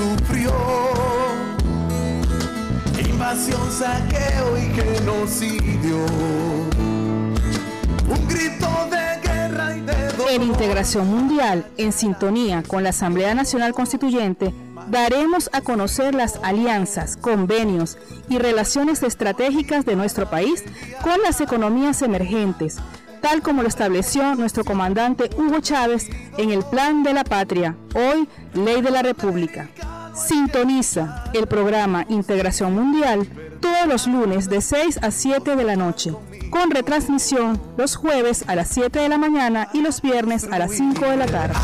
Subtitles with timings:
[0.00, 0.52] Sufrió
[2.98, 6.06] invasión, saqueo y genocidio.
[10.30, 14.54] En Integración Mundial, en sintonía con la Asamblea Nacional Constituyente,
[14.88, 17.98] daremos a conocer las alianzas, convenios
[18.28, 20.64] y relaciones estratégicas de nuestro país
[21.02, 22.76] con las economías emergentes,
[23.20, 28.28] tal como lo estableció nuestro comandante Hugo Chávez en el Plan de la Patria, hoy
[28.54, 29.68] Ley de la República.
[30.14, 33.26] Sintoniza el programa Integración Mundial
[33.60, 36.14] todos los lunes de 6 a 7 de la noche,
[36.50, 40.72] con retransmisión los jueves a las 7 de la mañana y los viernes a las
[40.72, 41.54] 5 de la tarde.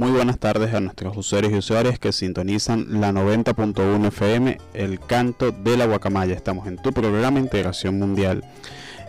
[0.00, 5.52] Muy buenas tardes a nuestros usuarios y usuarias que sintonizan la 90.1 FM, el canto
[5.52, 6.34] de la guacamaya.
[6.34, 8.42] Estamos en tu programa Integración Mundial.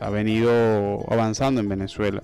[0.00, 2.22] ha venido avanzando en Venezuela.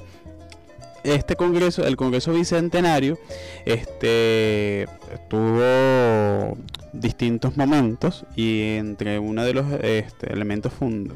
[1.04, 3.19] Este congreso, el congreso bicentenario,
[3.64, 4.87] este
[5.28, 6.56] tuvo
[6.93, 11.12] distintos momentos y entre uno de los este, elementos fund-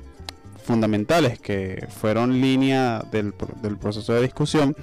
[0.65, 4.75] fundamentales que fueron línea del, del proceso de discusión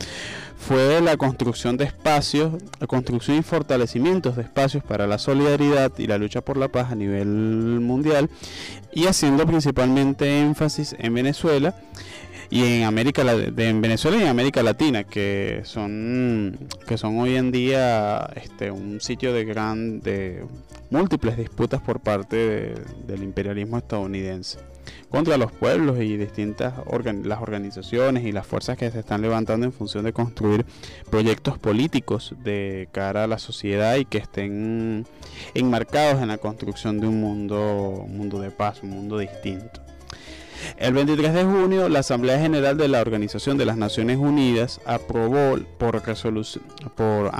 [0.58, 6.08] fue la construcción de espacios, la construcción y fortalecimientos de espacios para la solidaridad y
[6.08, 8.30] la lucha por la paz a nivel mundial
[8.94, 11.76] y haciendo principalmente énfasis en Venezuela
[12.54, 17.52] y en América en Venezuela y en América Latina que son que son hoy en
[17.52, 20.46] día este un sitio de gran de
[20.92, 22.76] múltiples disputas por parte de-
[23.08, 24.60] del imperialismo estadounidense
[25.10, 26.74] contra los pueblos y distintas
[27.24, 30.64] las organizaciones y las fuerzas que se están levantando en función de construir
[31.10, 35.08] proyectos políticos de cara a la sociedad y que estén
[35.56, 39.82] enmarcados en la construcción de un mundo un mundo de paz un mundo distinto
[40.78, 45.58] El 23 de junio, la Asamblea General de la Organización de las Naciones Unidas aprobó
[45.78, 46.64] por resolución,
[46.96, 47.32] por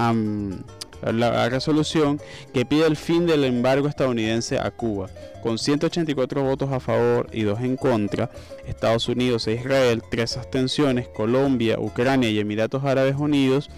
[1.12, 2.20] la resolución
[2.54, 5.10] que pide el fin del embargo estadounidense a Cuba.
[5.42, 8.32] Con 184 votos a favor y 2 en contra,
[8.66, 13.70] Estados Unidos e Israel, tres abstenciones, Colombia, Ucrania y Emiratos Árabes Unidos,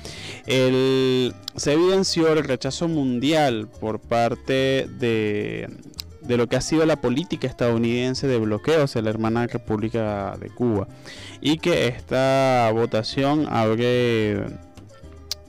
[0.45, 5.67] se evidenció el rechazo mundial por parte de,
[6.27, 10.49] de lo que ha sido la política estadounidense de bloqueo hacia la hermana República de
[10.49, 10.87] Cuba
[11.41, 14.45] y que esta votación abre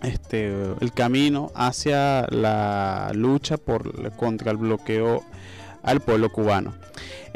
[0.03, 5.23] este, el camino hacia la lucha por, contra el bloqueo
[5.83, 6.75] al pueblo cubano.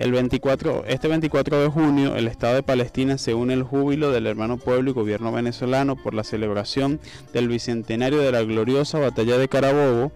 [0.01, 4.27] El 24, este 24 de junio, el Estado de Palestina se une al júbilo del
[4.27, 6.99] hermano pueblo y gobierno venezolano por la celebración
[7.35, 10.11] del bicentenario de la gloriosa batalla de Carabobo,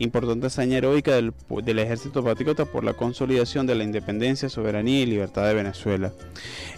[0.00, 1.32] importante hazaña heroica del,
[1.62, 6.12] del ejército patriota por la consolidación de la independencia, soberanía y libertad de Venezuela.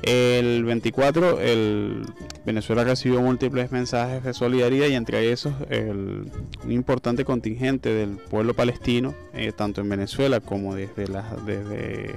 [0.02, 2.02] El 24, el
[2.44, 6.30] Venezuela recibió múltiples mensajes de solidaridad y entre esos el,
[6.62, 12.12] un importante contingente del pueblo palestino, eh, tanto en Venezuela como desde, la, desde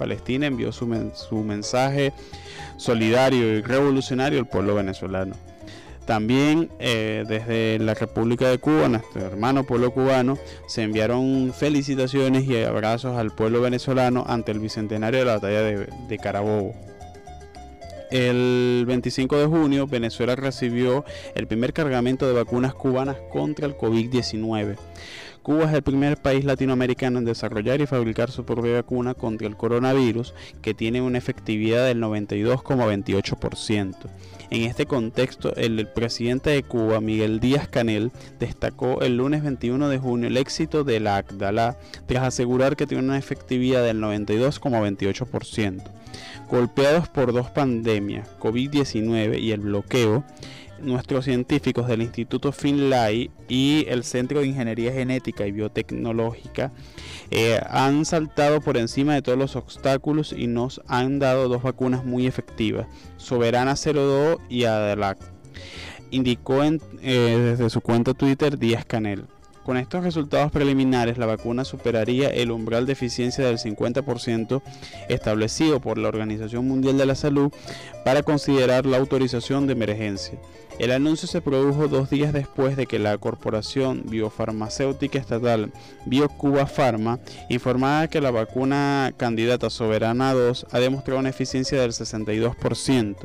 [0.00, 2.14] Palestina, envió su, su mensaje
[2.78, 5.36] solidario y revolucionario al pueblo venezolano.
[6.06, 12.56] También eh, desde la República de Cuba, nuestro hermano pueblo cubano, se enviaron felicitaciones y
[12.56, 16.74] abrazos al pueblo venezolano ante el bicentenario de la batalla de, de Carabobo.
[18.10, 21.04] El 25 de junio, Venezuela recibió
[21.36, 24.76] el primer cargamento de vacunas cubanas contra el COVID-19.
[25.42, 29.56] Cuba es el primer país latinoamericano en desarrollar y fabricar su propia vacuna contra el
[29.56, 33.94] coronavirus, que tiene una efectividad del 92,28%.
[34.50, 39.98] En este contexto, el presidente de Cuba, Miguel Díaz Canel, destacó el lunes 21 de
[39.98, 41.76] junio el éxito de la ACDALA
[42.06, 45.82] tras asegurar que tiene una efectividad del 92,28%.
[46.50, 50.24] Golpeados por dos pandemias, COVID-19 y el bloqueo,
[50.82, 56.72] nuestros científicos del Instituto Finlay y el Centro de Ingeniería Genética y Biotecnológica
[57.30, 62.04] eh, han saltado por encima de todos los obstáculos y nos han dado dos vacunas
[62.04, 62.86] muy efectivas,
[63.16, 65.18] Soberana 02 y Adelac,
[66.10, 69.26] indicó en, eh, desde su cuenta Twitter Díaz Canel.
[69.64, 74.62] Con estos resultados preliminares, la vacuna superaría el umbral de eficiencia del 50%
[75.08, 77.52] establecido por la Organización Mundial de la Salud
[78.04, 80.38] para considerar la autorización de emergencia.
[80.80, 85.70] El anuncio se produjo dos días después de que la corporación biofarmacéutica estatal
[86.06, 87.20] BioCuba Pharma
[87.50, 93.16] informara que la vacuna candidata Soberana 2 ha demostrado una eficiencia del 62%,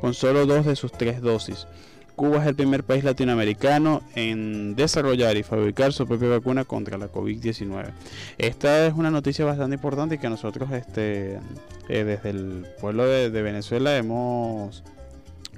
[0.00, 1.68] con solo dos de sus tres dosis.
[2.16, 7.10] Cuba es el primer país latinoamericano en desarrollar y fabricar su propia vacuna contra la
[7.10, 7.90] COVID-19.
[8.38, 11.40] Esta es una noticia bastante importante que nosotros este,
[11.88, 14.84] eh, desde el pueblo de, de Venezuela hemos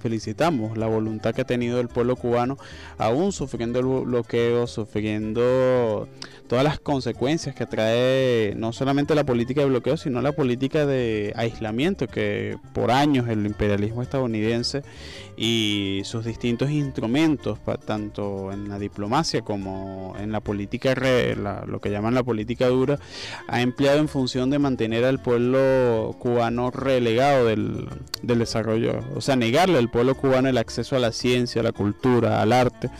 [0.07, 2.57] felicitamos la voluntad que ha tenido el pueblo cubano,
[2.97, 6.09] aún sufriendo el bloqueo, sufriendo
[6.49, 11.33] todas las consecuencias que trae no solamente la política de bloqueo, sino la política de
[11.37, 14.83] aislamiento que por años el imperialismo estadounidense
[15.37, 20.95] y sus distintos instrumentos, tanto en la diplomacia como en la política,
[21.67, 22.99] lo que llaman la política dura,
[23.49, 27.89] ha empleado en función de mantener al pueblo cubano relegado del,
[28.23, 31.73] del desarrollo, o sea, negarle al pueblo cubano el acceso a la ciencia, a la
[31.73, 32.91] cultura, al arte,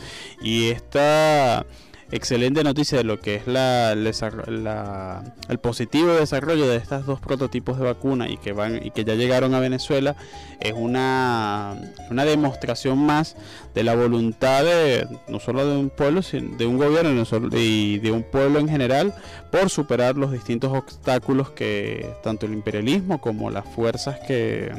[0.41, 1.65] y esta
[2.11, 7.85] excelente noticia de lo que es la, el positivo desarrollo de estos dos prototipos de
[7.85, 10.15] vacuna y que van y que ya llegaron a Venezuela
[10.59, 11.75] es una,
[12.09, 13.35] una demostración más
[13.77, 18.11] de la voluntad de no solo de un pueblo sino de un gobierno y de
[18.11, 19.13] un pueblo en general
[19.51, 24.71] por superar los distintos obstáculos que tanto el imperialismo como las fuerzas que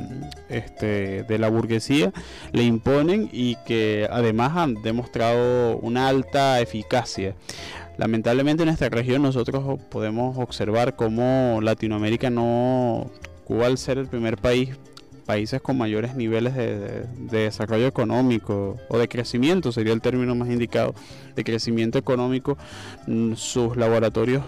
[0.49, 2.12] este, de la burguesía
[2.50, 7.37] le imponen y que además han demostrado una alta eficacia.
[7.99, 13.12] Lamentablemente en esta región nosotros podemos observar cómo Latinoamérica no,
[13.45, 14.71] Cuba ser el primer país,
[15.29, 20.95] países con mayores niveles de, desarrollo económico o de crecimiento sería el término más indicado,
[21.37, 22.57] de crecimiento económico,
[23.07, 24.43] mm, sus laboratorios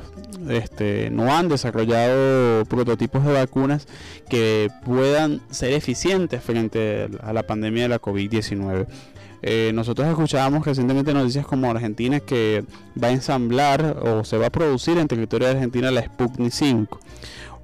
[0.48, 3.86] este, no han desarrollado prototipos de vacunas
[4.30, 8.86] que puedan ser eficientes frente a la pandemia de la COVID-19.
[9.42, 12.64] Eh, nosotros escuchábamos recientemente noticias como Argentina que
[13.02, 17.00] va a ensamblar o se va a producir en territorio de Argentina la Sputnik 5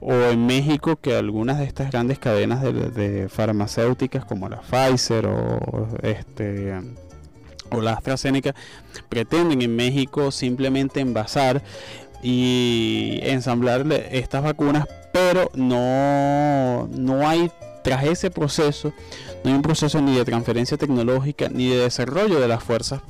[0.08, 5.88] o en México que algunas de estas grandes cadenas de, farmacéuticas como la Pfizer o
[6.00, 6.72] este
[7.72, 8.54] o la AstraZeneca
[9.08, 11.60] pretenden en México simplemente envasar
[12.22, 17.50] y ensamblar estas vacunas pero no, no hay
[17.82, 18.92] tras ese proceso,
[19.42, 23.00] no hay un proceso ni de transferencia tecnológica ni de desarrollo de las fuerzas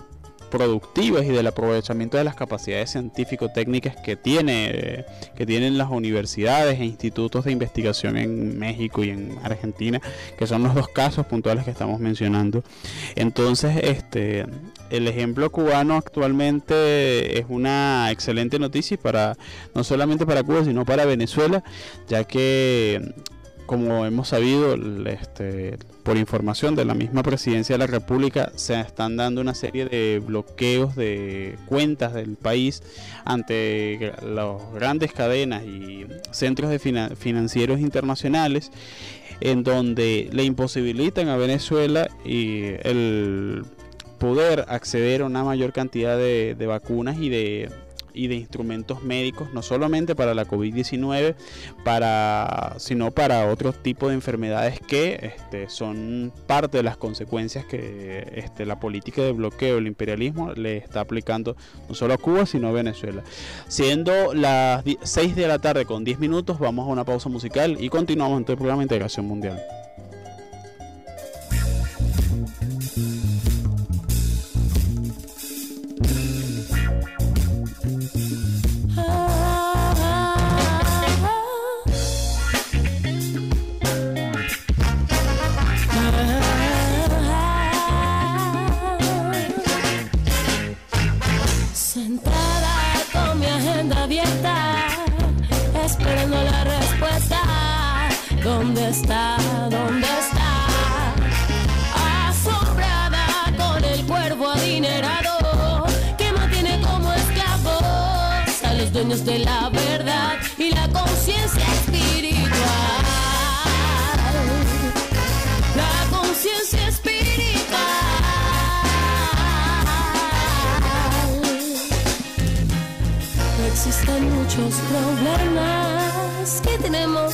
[0.51, 5.05] productivas y del aprovechamiento de las capacidades científico-técnicas que, tiene,
[5.37, 10.01] que tienen las universidades e institutos de investigación en México y en Argentina,
[10.39, 12.63] que son los dos casos puntuales que estamos mencionando.
[13.15, 14.47] Entonces, este,
[14.91, 19.37] el ejemplo cubano actualmente es una excelente noticia para
[19.75, 21.63] no solamente para Cuba, sino para Venezuela,
[22.09, 23.15] ya que
[23.67, 29.17] como hemos sabido, este, por información de la misma presidencia de la República, se están
[29.17, 32.83] dando una serie de bloqueos de cuentas del país
[33.25, 36.79] ante las grandes cadenas y centros de
[37.17, 38.71] financieros internacionales,
[39.41, 43.65] en donde le imposibilitan a Venezuela y el
[44.19, 47.69] poder acceder a una mayor cantidad de vacunas y de
[48.17, 51.37] y de instrumentos médicos, no solamente para la COVID-19,
[51.85, 58.33] para, sino para otro tipo de enfermedades que este, son parte de las consecuencias que
[58.35, 61.57] este, la política de bloqueo, el imperialismo, le está aplicando
[61.89, 63.23] no solo a Cuba, sino a Venezuela.
[63.69, 67.89] Siendo las 6 de la tarde con 10 minutos, vamos a una pausa musical y
[67.89, 69.86] continuamos en el programa de Integración Mundial.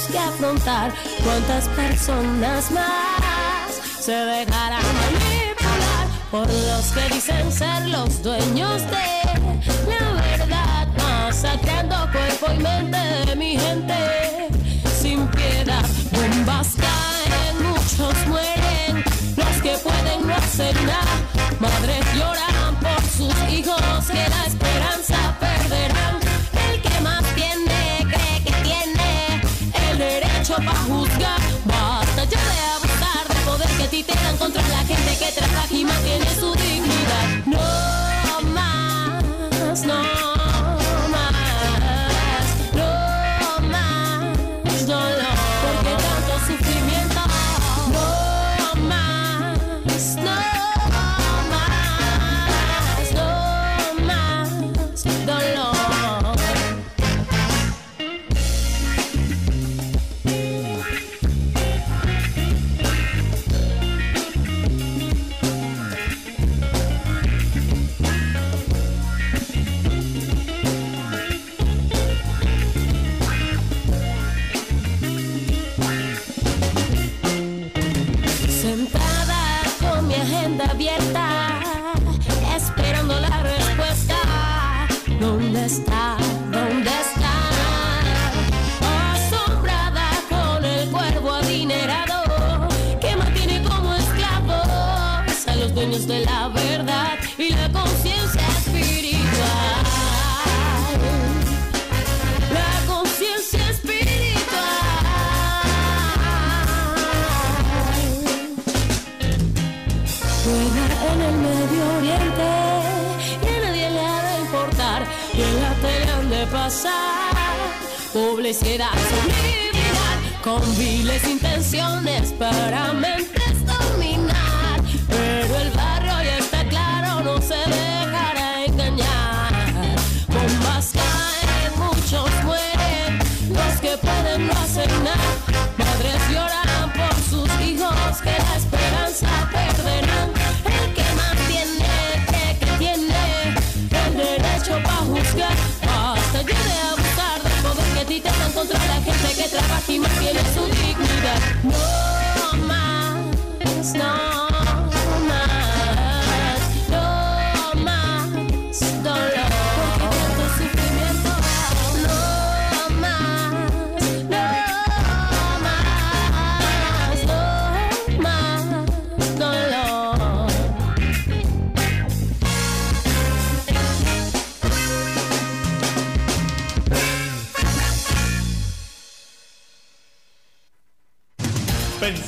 [0.03, 0.93] Tenemos que afrontar.
[1.25, 10.23] ¿Cuántas personas más se dejarán manipular por los que dicen ser los dueños de la
[10.23, 10.89] verdad?
[10.97, 14.49] Masacrando cuerpo y mente de mi gente
[15.01, 15.85] sin piedad.
[16.13, 19.05] Bombas caen, muchos mueren,
[19.37, 21.17] los que pueden no hacer nada.
[21.61, 25.37] Madres lloran por sus hijos que la esperanza
[34.43, 37.29] contra la gente que trabaja y mantiene su dignidad.
[37.47, 37.59] No
[38.53, 39.23] más,
[39.87, 40.03] no
[41.13, 41.43] más,
[42.75, 42.91] no
[43.69, 45.37] más dolor.
[45.63, 47.23] Porque tanto sufrimiento.
[47.93, 48.09] No
[48.89, 50.52] más, no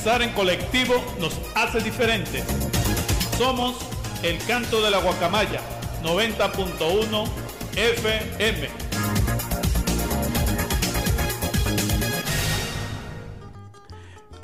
[0.05, 2.43] Pensar en colectivo nos hace diferente.
[3.39, 3.75] Somos
[4.21, 5.61] el canto de la guacamaya
[6.03, 7.27] 90.1
[7.75, 8.69] FM.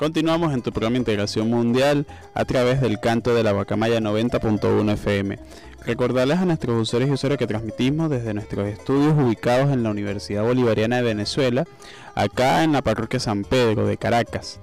[0.00, 5.38] Continuamos en tu programa Integración Mundial a través del canto de la Guacamaya 90.1 FM.
[5.86, 10.42] Recordarles a nuestros usuarios y usuarios que transmitimos desde nuestros estudios ubicados en la Universidad
[10.42, 11.68] Bolivariana de Venezuela,
[12.16, 14.58] acá en la parroquia San Pedro de Caracas.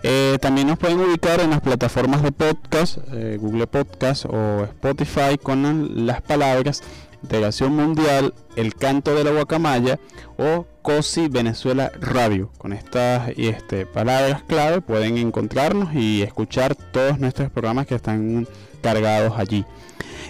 [0.03, 5.37] Eh, también nos pueden ubicar en las plataformas de podcast, eh, Google Podcast o Spotify
[5.41, 6.83] con las palabras
[7.25, 9.99] Integración Mundial, El Canto de la Guacamaya
[10.37, 12.51] o COSI Venezuela Radio.
[12.59, 18.47] Con estas este, palabras clave pueden encontrarnos y escuchar todos nuestros programas que están
[18.83, 19.65] cargados allí.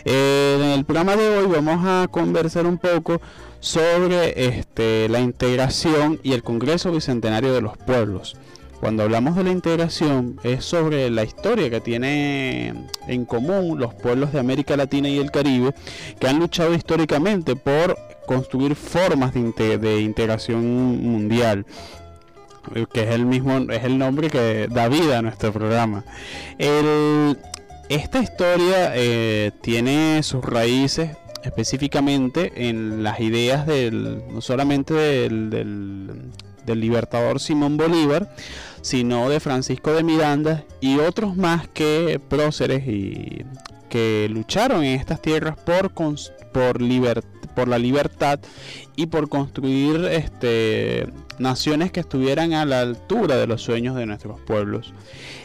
[0.05, 3.19] Eh, en el programa de hoy vamos a conversar un poco
[3.65, 8.37] sobre este, la integración y el Congreso Bicentenario de los Pueblos.
[8.79, 12.75] Cuando hablamos de la integración es sobre la historia que tiene
[13.07, 15.73] en común los pueblos de América Latina y el Caribe
[16.19, 17.97] que han luchado históricamente por
[18.27, 20.63] construir formas de, integración
[21.01, 21.65] mundial
[22.93, 26.03] que es el mismo es el nombre que da vida a nuestro programa
[26.57, 31.09] esta historia eh, tiene sus raíces
[31.45, 38.35] específicamente en las ideas del, no solamente del, del, libertador Simón Bolívar,
[38.81, 43.45] sino de Francisco de Miranda y otros más que próceres y
[43.89, 46.79] que lucharon en estas tierras por, por,
[47.55, 48.39] por la libertad
[48.95, 51.07] y por construir este,
[51.39, 54.93] naciones que estuvieran a la altura de los sueños de nuestros pueblos.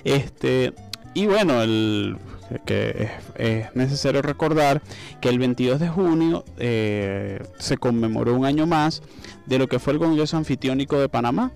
[0.04, 0.72] Este,
[1.14, 2.16] y bueno, el,
[2.64, 4.82] que es, necesario recordar
[5.20, 9.02] que el 22 de junio eh, se conmemoró un año más
[9.46, 11.52] de lo que fue el Congreso Anfitriónico de Panamá.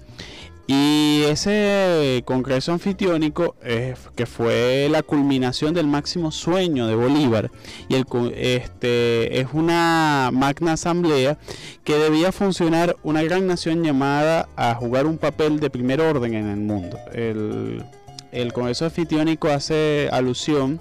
[0.66, 7.50] Y ese Congreso Anfitriónico, eh, que fue la culminación del máximo sueño de Bolívar,
[7.88, 11.36] y el, este, es una magna asamblea
[11.84, 16.48] que debía funcionar una gran nación llamada a jugar un papel de primer orden en
[16.48, 16.98] el mundo.
[17.12, 17.84] El,
[18.34, 20.80] el Congreso Anfitriónico hace alusión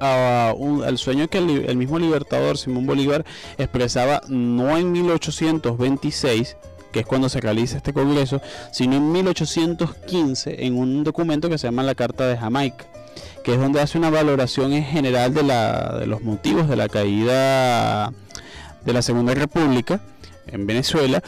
[0.00, 3.24] a al sueño que el, mismo libertador Simón Bolívar
[3.58, 6.56] expresaba no en 1826,
[6.92, 8.40] que es cuando se realiza este congreso,
[8.72, 12.86] sino en 1815 en un documento que se llama la Carta de Jamaica,
[13.42, 16.88] que es donde hace una valoración en general de, la, de los motivos de la
[16.88, 18.12] caída
[18.84, 20.00] de la Segunda República
[20.54, 21.22] en Venezuela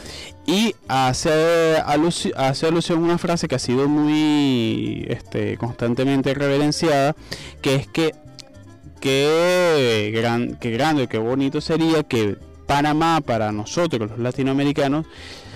[0.45, 1.77] y hace,
[2.35, 7.15] hace alusión a una frase que ha sido muy este, constantemente reverenciada,
[7.61, 8.13] que es que
[8.99, 15.05] qué, gran, qué grande, qué bonito sería que Panamá para nosotros los latinoamericanos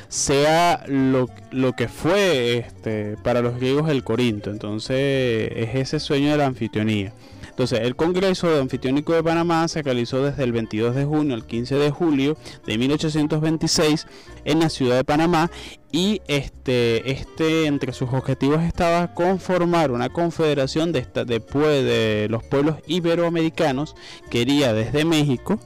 [0.07, 4.49] sea lo, lo, que fue este, para los griegos el Corinto.
[4.49, 7.13] Entonces es ese sueño de la anfitrionía.
[7.51, 11.45] Entonces, el Congreso de Anfitriónico de Panamá se realizó desde el 22 de junio al
[11.45, 14.07] 15 de julio de 1826
[14.45, 15.51] en la ciudad de Panamá
[15.91, 22.43] y este, este entre sus objetivos estaba conformar una confederación de, esta, de, de los
[22.43, 23.95] pueblos iberoamericanos
[24.29, 25.59] que iría desde México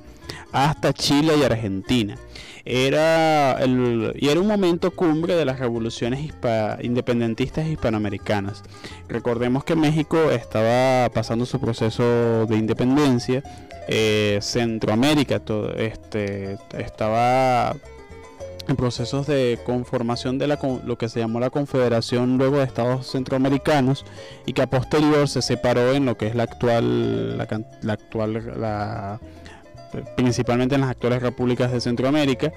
[0.52, 2.18] hasta Chile y Argentina
[2.66, 6.32] era el, y era un momento cumbre de las revoluciones
[6.82, 8.64] independentistas hispanoamericanas.
[9.08, 13.44] Recordemos que México estaba pasando su proceso de independencia,
[13.88, 17.76] eh, Centroamérica todo, este, estaba
[18.68, 23.12] en procesos de conformación de la, lo que se llamó la Confederación luego de Estados
[23.12, 24.06] Centroamericanos
[24.48, 27.48] y que a posterior se separó en lo que es la actual la,
[27.84, 29.20] la actual
[30.16, 32.52] principalmente en las actuales repúblicas de Centroamérica.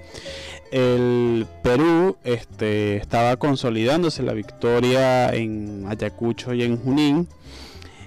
[0.70, 7.28] El Perú este, estaba consolidándose la victoria en Ayacucho y en Junín.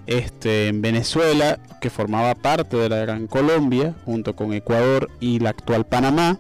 [0.08, 5.52] Este, en Venezuela, que formaba parte de la Gran Colombia, junto con Ecuador y la
[5.52, 6.40] actual Panamá.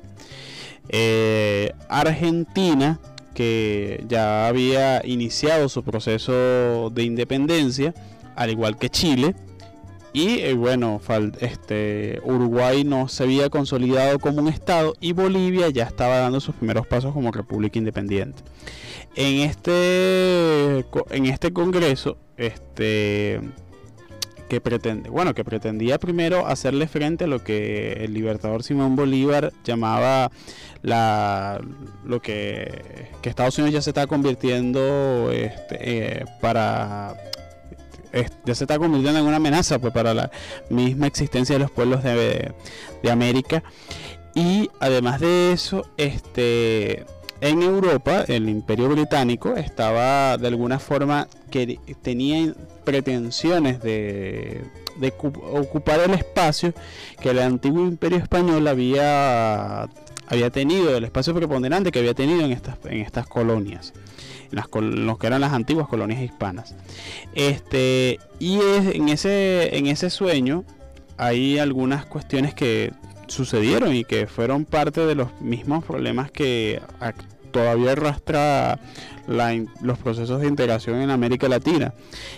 [0.89, 2.99] Eh, Argentina,
[3.33, 7.93] que ya había iniciado su proceso de independencia,
[8.35, 9.35] al igual que Chile,
[10.13, 10.99] y eh, bueno,
[11.39, 16.55] este, Uruguay no se había consolidado como un estado y Bolivia ya estaba dando sus
[16.55, 18.43] primeros pasos como república independiente.
[19.15, 23.39] En este, en este congreso, este,
[24.49, 29.53] que pretende, bueno, que pretendía primero hacerle frente a lo que el libertador Simón Bolívar
[29.63, 30.29] llamaba
[30.81, 31.61] la,
[32.03, 37.15] lo que, que Estados Unidos ya se está convirtiendo este, eh, para
[38.45, 40.31] ya se está convirtiendo en una amenaza pues, para la
[40.69, 42.51] misma existencia de los pueblos de,
[43.01, 43.63] de América.
[44.33, 47.05] Y además de eso este
[47.41, 52.53] en Europa el Imperio Británico estaba de alguna forma que tenía
[52.85, 54.61] pretensiones de,
[54.97, 56.73] de ocu- ocupar el espacio
[57.19, 59.89] que el antiguo Imperio Español había
[60.27, 63.91] había tenido el espacio preponderante que había tenido en estas en estas colonias
[64.51, 66.75] las los que eran las antiguas colonias hispanas.
[67.33, 70.63] Este y es, en ese en ese sueño
[71.17, 72.91] hay algunas cuestiones que
[73.27, 76.81] sucedieron y que fueron parte de los mismos problemas que
[77.51, 78.79] todavía arrastra
[79.81, 81.93] los procesos de integración en América Latina.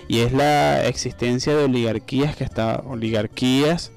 [0.08, 3.92] Y es la existencia de oligarquías que está oligarquías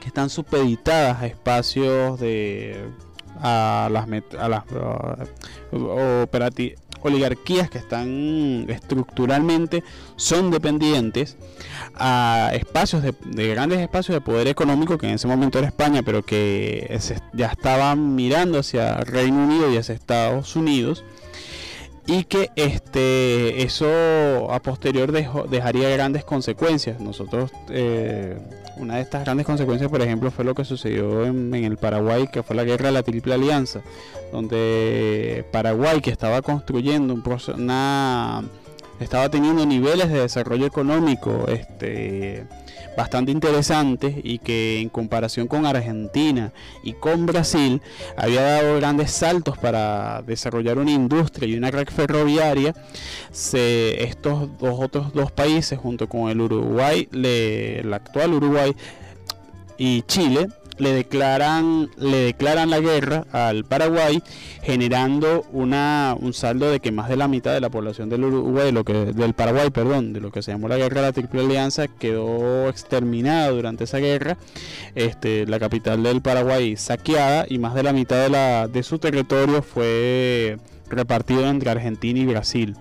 [0.00, 2.84] que están supeditadas a espacios de
[3.40, 4.64] a las met- a las
[5.72, 9.82] operati- oligarquías que están estructuralmente
[10.16, 11.36] son dependientes
[11.94, 16.02] a espacios de, de grandes espacios de poder económico que en ese momento era España
[16.02, 16.98] pero que
[17.32, 21.04] ya estaban mirando hacia Reino Unido y hacia Estados Unidos
[22.06, 27.00] y que este eso a posterior dejó- dejaría grandes consecuencias.
[27.00, 28.36] Nosotros eh,
[28.78, 32.42] una de estas grandes consecuencias por ejemplo fue lo que sucedió en, el Paraguay que
[32.42, 33.82] fue la guerra de la Triple Alianza
[34.32, 38.42] donde Paraguay que estaba construyendo un proce- una
[38.98, 42.46] estaba teniendo niveles de desarrollo económico este
[42.96, 47.80] bastante interesantes y que en comparación con Argentina y con Brasil
[48.16, 52.74] había dado grandes saltos para desarrollar una industria y una red ferroviaria
[53.30, 58.74] se, estos dos otros dos países junto con el Uruguay el actual Uruguay
[59.78, 60.48] y Chile
[60.82, 64.20] le declaran le declaran la guerra al Paraguay
[64.62, 68.72] generando una un saldo de que más de la mitad de la población del Uruguay
[68.72, 71.42] lo que del Paraguay perdón de lo que se llamó la guerra de la Triple
[71.42, 74.36] Alianza quedó exterminada durante esa guerra.
[74.96, 78.98] Este la capital del Paraguay saqueada y más de la mitad de la de su
[78.98, 82.76] territorio fue repartido entre Argentina y Brasil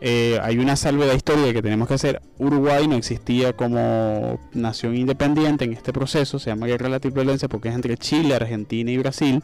[0.00, 2.22] eh, hay una salvedad histórica que tenemos que hacer.
[2.38, 7.22] Uruguay no existía como nación independiente en este proceso, se llama Guerra de la Triple
[7.22, 9.42] Alianza porque es entre Chile, Argentina y Brasil.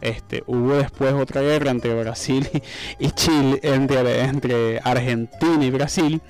[0.00, 2.48] Este, hubo después otra guerra entre Brasil
[2.98, 6.20] y, Chile, entre, Argentina y Brasil,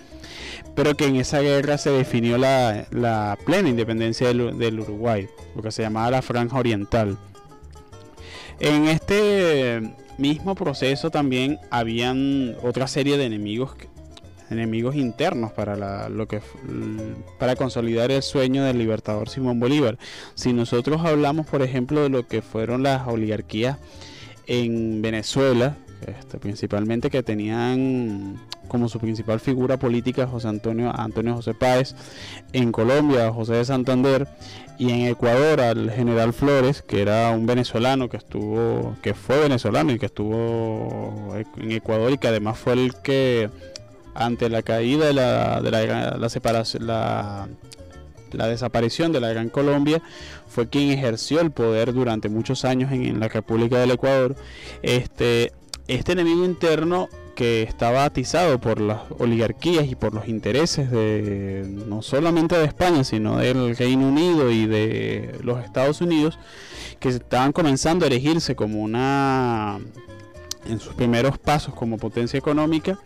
[0.74, 5.80] pero que en esa guerra se definió la, plena independencia del Uruguay, lo que se
[5.80, 7.16] llamaba la Franja Oriental.
[8.60, 13.74] En este mismo proceso también habían otra serie de enemigos
[14.50, 16.42] enemigos internos para la- lo que
[17.38, 19.96] para consolidar el sueño del libertador Simón Bolívar.
[20.34, 23.78] Si nosotros hablamos, por ejemplo, de lo que fueron las oligarquías
[24.46, 31.54] en Venezuela, este, principalmente que tenían como su principal figura política José Antonio Antonio José
[31.54, 31.94] Páez,
[32.52, 34.28] en Colombia José de Santander
[34.78, 39.92] y en Ecuador al general Flores, que era un venezolano que estuvo, que fue venezolano
[39.92, 43.50] y que estuvo en Ecuador y que además fue el que
[44.14, 47.48] ante la caída de la, de la,
[48.32, 50.02] la desaparición de la Gran Colombia,
[50.48, 54.36] fue quien ejerció el poder durante muchos años en, en la República del Ecuador.
[54.82, 55.52] Este,
[55.88, 62.02] este enemigo interno que estaba atizado por las oligarquías y por los intereses de no
[62.02, 66.38] solamente de España, sino del Reino Unido y de los Estados Unidos,
[67.00, 69.80] que estaban comenzando a erigirse como una
[70.66, 72.98] en sus primeros pasos como potencia económica,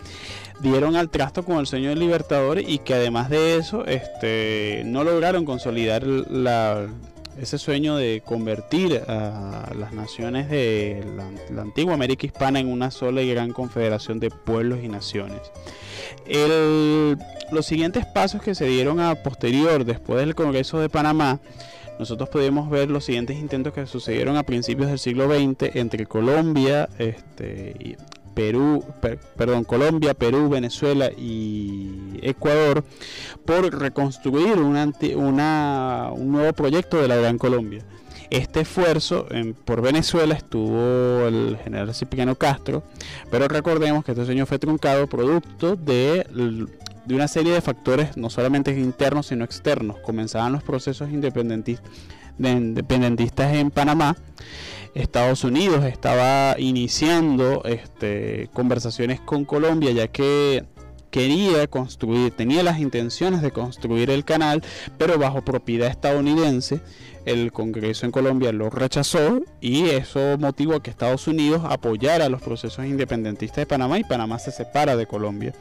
[0.61, 5.05] dieron al trasto con el sueño del libertador y que además de eso este, no
[5.05, 6.87] lograron consolidar la,
[7.41, 11.05] ese sueño de convertir a las naciones de
[11.51, 15.41] la, antigua América Hispana en una sola y gran confederación de pueblos y naciones.
[17.53, 21.41] Los siguientes pasos que se dieron a posterior, después del Congreso de Panamá,
[21.99, 26.89] nosotros podemos ver los siguientes intentos que sucedieron a principios del siglo XX entre Colombia,
[26.99, 27.97] este,
[28.37, 32.85] Perú, per- perdón, Colombia, Perú, Venezuela y Ecuador
[33.47, 37.83] por reconstruir un, anti- una- un nuevo proyecto de la Gran Colombia.
[38.29, 39.27] Este esfuerzo
[39.65, 42.83] por Venezuela estuvo el general Cipriano Castro,
[43.31, 46.27] pero recordemos que este sueño fue truncado producto de,
[47.07, 49.97] de una serie de factores no solamente internos sino externos.
[50.05, 51.91] Comenzaban los procesos independentistas
[52.37, 54.15] de independentistas en Panamá.
[54.97, 60.65] Estados Unidos estaba iniciando este, conversaciones con Colombia ya que
[61.11, 64.63] quería construir, tenía las intenciones de construir el canal,
[64.99, 66.81] pero bajo propiedad estadounidense.
[67.27, 72.41] El Congreso en Colombia lo rechazó y eso motivó a que Estados Unidos apoyara los
[72.41, 75.53] procesos independentistas de Panamá y Panamá se separa de Colombia.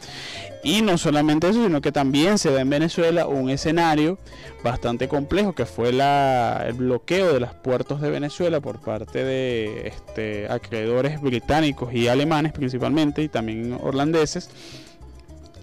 [0.63, 4.19] Y no solamente eso, sino que también se da en Venezuela un escenario
[4.63, 10.47] bastante complejo que fue el bloqueo de los puertos de Venezuela por parte de este,
[10.47, 14.51] acreedores británicos y alemanes principalmente y también holandeses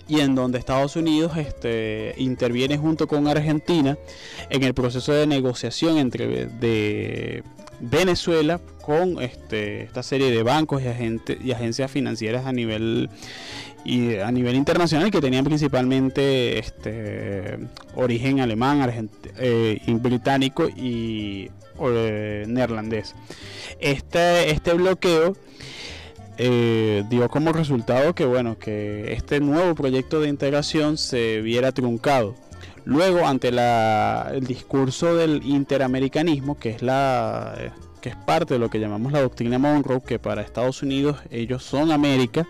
[0.08, 3.96] y en donde Estados Unidos este, interviene junto con Argentina
[4.50, 7.42] en el proceso de negociación entre de
[7.80, 13.10] Venezuela con este, esta serie de bancos y, agentes, y agencias financieras a nivel
[13.84, 17.58] y a nivel internacional que tenían principalmente este,
[17.96, 23.14] origen alemán, eh, británico y eh, neerlandés.
[23.80, 25.36] Este, este bloqueo
[26.44, 32.35] eh, dio como resultado que bueno que este nuevo proyecto de integración se viera truncado.
[32.85, 38.81] Luego, ante el discurso del interamericanismo, que es la que es parte de lo que
[38.81, 42.44] llamamos la doctrina Monroe, que para Estados Unidos ellos son América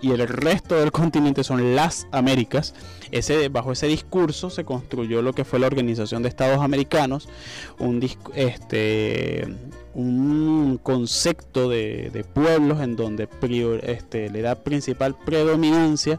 [0.00, 2.76] y el resto del continente son las Américas.
[3.10, 7.28] Ese, bajo ese discurso se construyó lo que fue la Organización de Estados Americanos,
[7.80, 9.48] un, este,
[9.94, 13.28] un concepto de, pueblos en donde
[13.82, 16.18] este, le da principal predominancia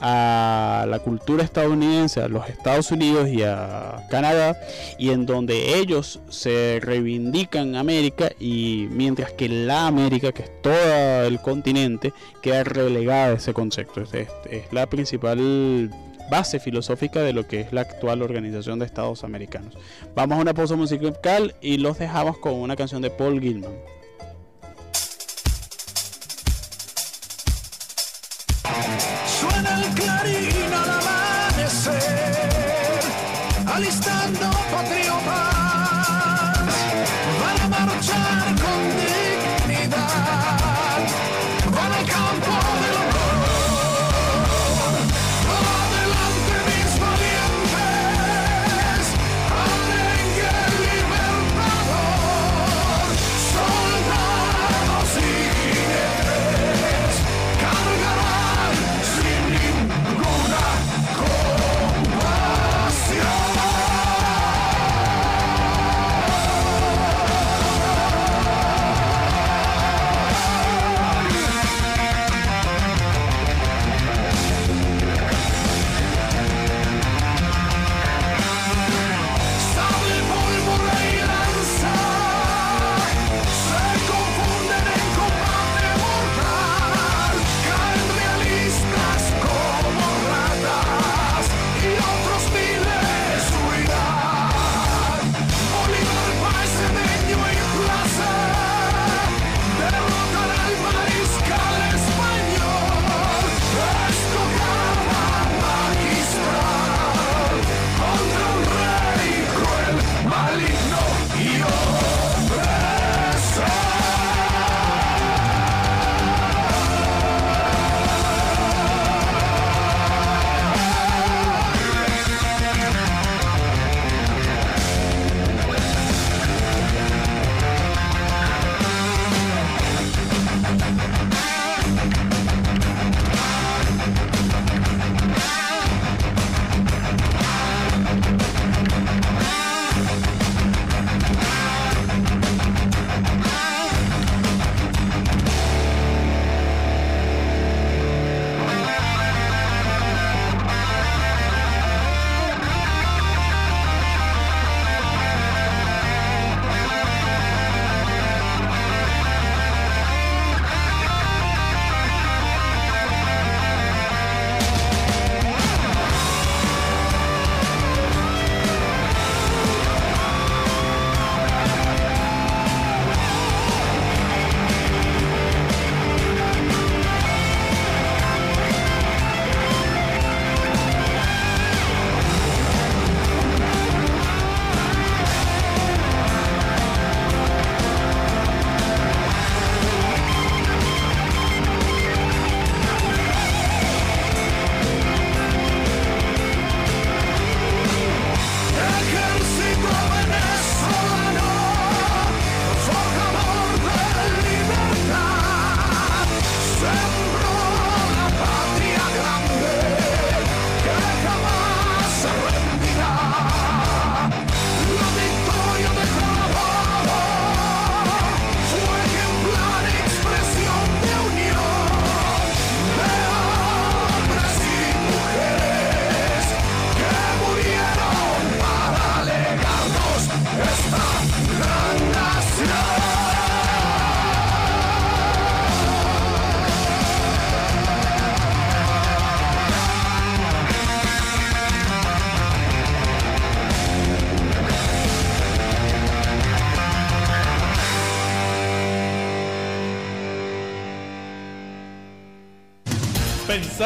[0.00, 4.58] a la cultura estadounidense, a los Estados Unidos y a Canadá,
[4.98, 11.24] y en donde ellos se reivindican América y mientras que la América, que es todo
[11.24, 14.02] el continente, queda relegada a ese concepto.
[14.12, 15.90] es la principal
[16.30, 19.74] base filosófica de lo que es la actual Organización de Estados Americanos.
[20.14, 23.72] Vamos a una pausa musical y los dejamos con una canción de Paul Gilman.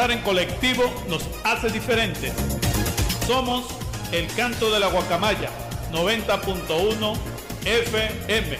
[0.01, 2.33] Pensar en colectivo nos hace diferentes.
[3.27, 3.67] Somos
[4.11, 5.51] el canto de la guacamaya
[5.93, 7.17] 90.1
[7.63, 8.57] FM.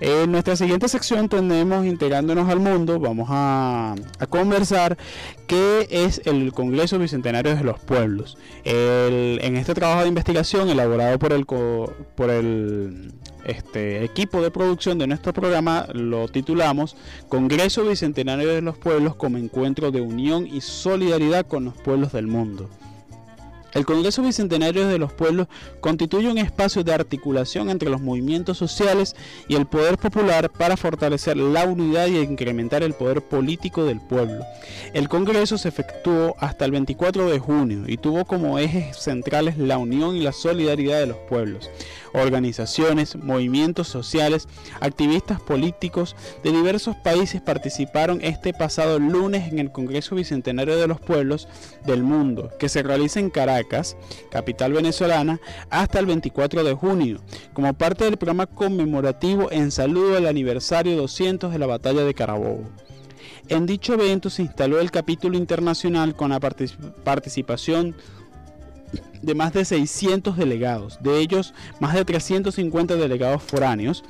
[0.00, 3.94] En nuestra siguiente sección tenemos Integrándonos al Mundo, vamos a,
[4.28, 4.96] conversar
[5.46, 8.36] qué es el Congreso Bicentenario de los Pueblos.
[8.64, 13.12] en este trabajo de investigación elaborado por el, por el
[13.44, 16.96] este equipo de producción de nuestro programa lo titulamos
[17.28, 22.26] Congreso Bicentenario de los Pueblos como encuentro de unión y solidaridad con los pueblos del
[22.26, 22.70] mundo.
[23.72, 25.46] El Congreso Bicentenario de los Pueblos
[25.80, 29.16] constituye un espacio de articulación entre los movimientos sociales
[29.48, 34.44] y el poder popular para fortalecer la unidad y incrementar el poder político del pueblo.
[34.92, 39.78] El Congreso se efectuó hasta el 24 de junio y tuvo como ejes centrales la
[39.78, 41.70] unión y la solidaridad de los pueblos
[42.12, 44.48] organizaciones, movimientos sociales,
[44.80, 51.00] activistas políticos de diversos países participaron este pasado lunes en el Congreso Bicentenario de los
[51.00, 51.48] Pueblos
[51.84, 53.96] del Mundo, que se realiza en Caracas,
[54.30, 57.20] capital venezolana, hasta el 24 de junio,
[57.52, 62.64] como parte del programa conmemorativo en saludo al aniversario 200 de la batalla de Carabobo.
[63.48, 67.96] En dicho evento se instaló el capítulo internacional con la participación
[69.22, 74.04] de más de 600 delegados, de ellos más de 350 delegados foráneos,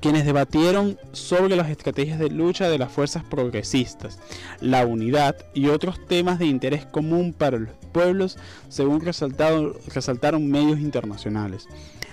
[0.00, 4.18] quienes debatieron sobre las estrategias de lucha de las fuerzas progresistas,
[4.60, 11.66] la unidad y otros temas de interés común para los pueblos, según resaltaron medios internacionales.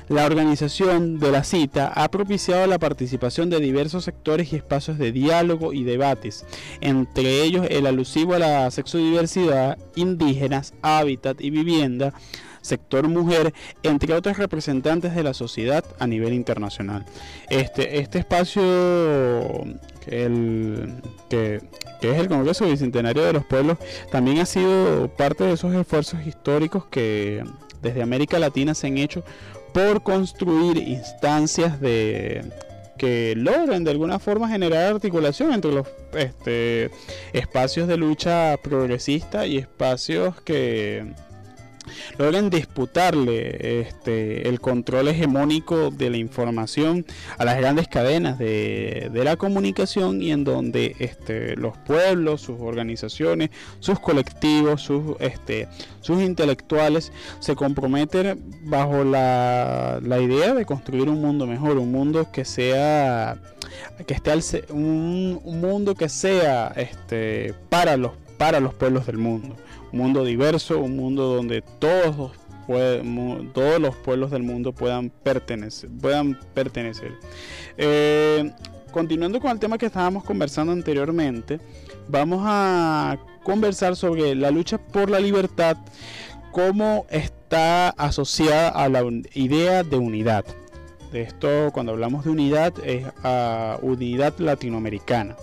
[0.07, 5.11] La organización de la cita ha propiciado la participación de diversos sectores y espacios de
[5.11, 6.45] diálogo y debates,
[6.79, 12.13] entre ellos el alusivo a la sexodiversidad, indígenas, hábitat y vivienda,
[12.61, 17.05] sector mujer, entre otros representantes de la sociedad a nivel internacional.
[17.49, 18.61] Este, este espacio
[20.05, 21.61] que,
[22.01, 23.77] es el Congreso Bicentenario de los Pueblos,
[24.11, 27.43] también ha sido parte de esos esfuerzos históricos que
[27.81, 29.23] desde América Latina se han hecho
[29.75, 32.45] por construir instancias de
[32.97, 36.91] que logren de alguna forma generar articulación entre los este,
[37.33, 41.11] espacios de lucha progresista y espacios que
[42.17, 47.05] logren disputarle este, el control hegemónico de la información
[47.37, 53.49] a las grandes cadenas de, la comunicación y en donde este, los pueblos, sus organizaciones,
[53.79, 55.67] sus colectivos, sus, este,
[56.01, 62.45] sus intelectuales se comprometen bajo la, idea de construir un mundo mejor, un mundo que
[62.45, 63.37] sea
[64.05, 69.17] que esté al, un, un, mundo que sea este, para los para los pueblos del
[69.17, 69.55] mundo
[69.95, 72.31] mundo diverso, un mundo donde todos,
[73.53, 75.89] todos los pueblos del mundo puedan pertenecer.
[76.01, 77.13] Puedan pertenecer.
[77.77, 78.51] Eh,
[78.91, 81.59] continuando con el tema que estábamos conversando anteriormente,
[82.07, 85.77] vamos a conversar sobre la lucha por la libertad,
[86.51, 90.45] cómo está asociada a la idea de unidad.
[91.11, 95.37] De esto, cuando hablamos de unidad, es a unidad latinoamericana.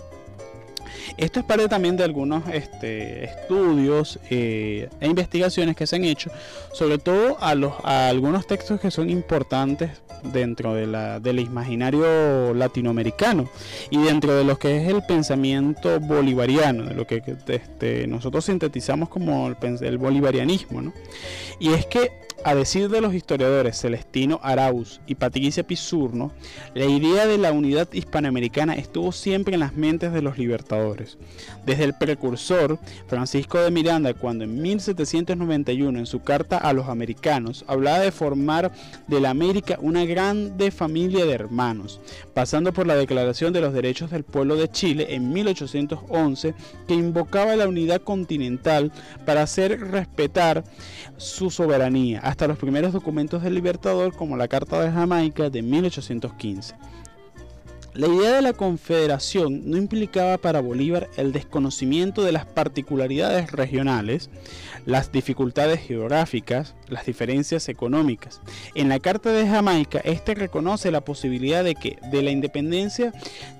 [1.17, 6.31] Esto es parte también de algunos este, estudios eh, e investigaciones que se han hecho,
[6.73, 9.91] sobre todo a, los, a algunos textos que son importantes
[10.23, 13.49] dentro de la, del imaginario latinoamericano
[13.89, 19.09] y dentro de lo que es el pensamiento bolivariano, de lo que este, nosotros sintetizamos
[19.09, 20.81] como el, el bolivarianismo.
[20.81, 20.93] ¿no?
[21.59, 22.11] Y es que
[22.45, 26.31] a decir de los historiadores Celestino Arauz y Patricia Pisurno,
[26.73, 31.17] la idea de la unidad hispanoamericana estuvo siempre en las mentes de los libertadores.
[31.65, 37.63] Desde el precursor, Francisco de Miranda, cuando en 1791 en su carta a los americanos
[37.67, 38.71] hablaba de formar
[39.07, 42.01] de la América una grande familia de hermanos,
[42.33, 46.55] pasando por la Declaración de los Derechos del Pueblo de Chile en 1811,
[46.87, 48.91] que invocaba la unidad continental
[49.25, 50.63] para hacer respetar
[51.17, 56.73] su soberanía hasta los primeros documentos del Libertador como la Carta de Jamaica de 1815.
[57.95, 64.31] La idea de la confederación no implicaba para Bolívar el desconocimiento de las particularidades regionales,
[64.87, 68.41] las dificultades geográficas, las diferencias económicas.
[68.73, 73.13] En la Carta de Jamaica, este reconoce la posibilidad de que de la independencia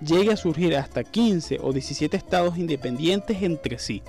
[0.03, 4.01] llegue a surgir hasta 15 o 17 estados independientes entre sí.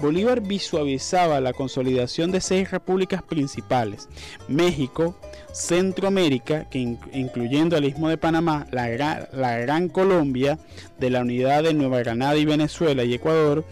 [0.00, 4.08] Bolívar visualizaba la consolidación de seis repúblicas principales,
[4.46, 5.18] México,
[5.54, 10.58] Centroamérica, que incluyendo el Istmo de Panamá, la, Gran Colombia,
[10.98, 13.64] de la unidad de Nueva Granada y Venezuela y Ecuador,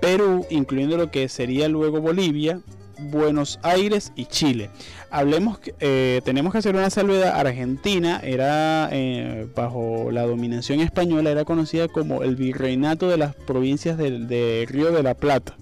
[0.00, 2.60] Perú, incluyendo lo que sería luego Bolivia,
[2.98, 4.70] Buenos Aires y Chile.
[5.10, 7.38] Hablemos, eh, tenemos que hacer una salvedad.
[7.38, 13.98] Argentina era eh, bajo la dominación española, era conocida como el virreinato de las provincias
[13.98, 15.54] de Río de la Plata.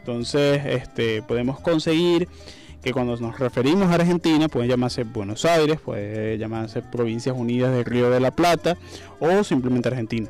[0.00, 2.28] Entonces, este, podemos conseguir
[2.84, 7.86] que cuando nos referimos a Argentina puede llamarse Buenos Aires, puede llamarse Provincias Unidas del
[7.86, 8.76] Río de la Plata
[9.20, 10.28] o simplemente Argentina.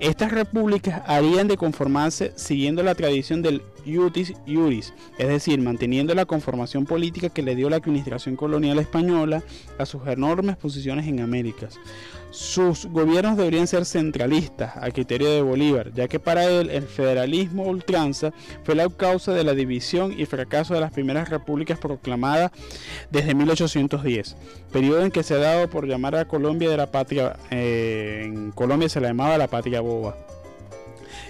[0.00, 6.24] Estas repúblicas harían de conformarse siguiendo la tradición del iutis iuris, es decir, manteniendo la
[6.24, 9.44] conformación política que le dio la administración colonial española
[9.78, 11.78] a sus enormes posiciones en Américas.
[12.30, 17.64] Sus gobiernos deberían ser centralistas, a criterio de Bolívar, ya que para él el federalismo
[17.64, 18.32] ultranza
[18.64, 22.50] fue la causa de la división y fracaso de las primeras repúblicas proclamadas
[23.10, 24.36] desde 1810,
[24.70, 28.50] periodo en que se ha dado por llamar a Colombia de la patria, eh, en
[28.52, 30.16] Colombia se la llamaba la patria boba.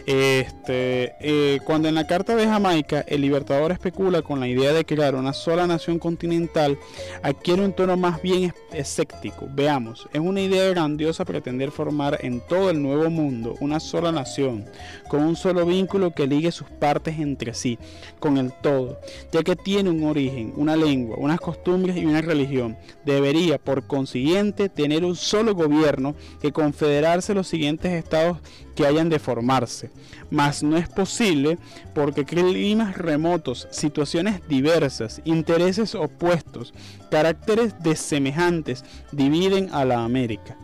[0.08, 4.86] Este, eh, cuando en la Carta de Jamaica el Libertador especula con la idea de
[4.86, 6.78] crear una sola nación continental,
[7.22, 9.46] adquiere un tono más bien escéptico.
[9.52, 14.64] Veamos, es una idea grandiosa pretender formar en todo el nuevo mundo una sola nación,
[15.10, 17.78] con un solo vínculo que ligue sus partes entre sí,
[18.18, 18.98] con el todo,
[19.30, 22.78] ya que tiene un origen, una lengua, unas costumbres y una religión.
[23.04, 28.38] Debería, por consiguiente, tener un solo gobierno que confederarse los siguientes estados
[28.78, 29.90] que hayan de formarse.
[30.30, 31.58] Mas no es posible
[31.96, 36.72] porque climas remotos, situaciones diversas, intereses opuestos,
[37.10, 40.56] caracteres desemejantes dividen a la América.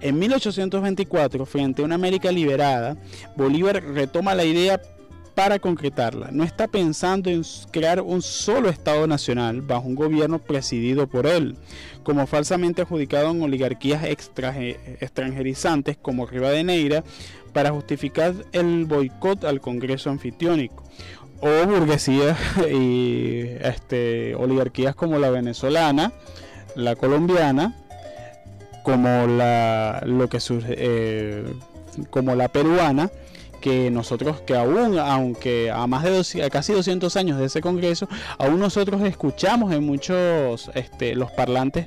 [0.00, 2.96] En 1824, frente a una América liberada,
[3.34, 4.80] Bolívar retoma la idea
[5.38, 6.30] para concretarla.
[6.32, 11.56] No está pensando en crear un solo Estado nacional bajo un gobierno presidido por él,
[12.02, 17.04] como falsamente adjudicado en oligarquías extranjerizantes como Rivadeneira,
[17.52, 20.82] para justificar el boicot al Congreso anfitriónico
[21.40, 22.36] o burguesías
[22.72, 26.10] y este, oligarquías como la venezolana,
[26.74, 27.76] la colombiana,
[28.82, 31.44] como la lo que eh,
[32.10, 33.08] como la peruana
[33.60, 38.58] que nosotros que aún, aunque a más de casi 200 años de ese congreso, aún
[38.58, 41.86] nosotros escuchamos en muchos este, los parlantes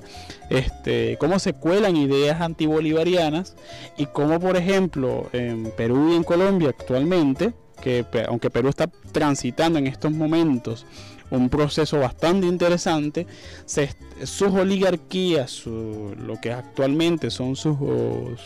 [0.50, 3.56] este, cómo se cuelan ideas antibolivarianas
[3.98, 9.80] y cómo, por ejemplo, en Perú y en Colombia actualmente, que aunque Perú está transitando
[9.80, 10.86] en estos momentos
[11.32, 13.26] un proceso bastante interesante,
[13.66, 17.78] sus oligarquías, lo que actualmente son sus,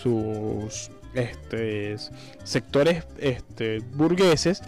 [0.02, 1.96] sus este,
[2.44, 4.62] sectores este, burgueses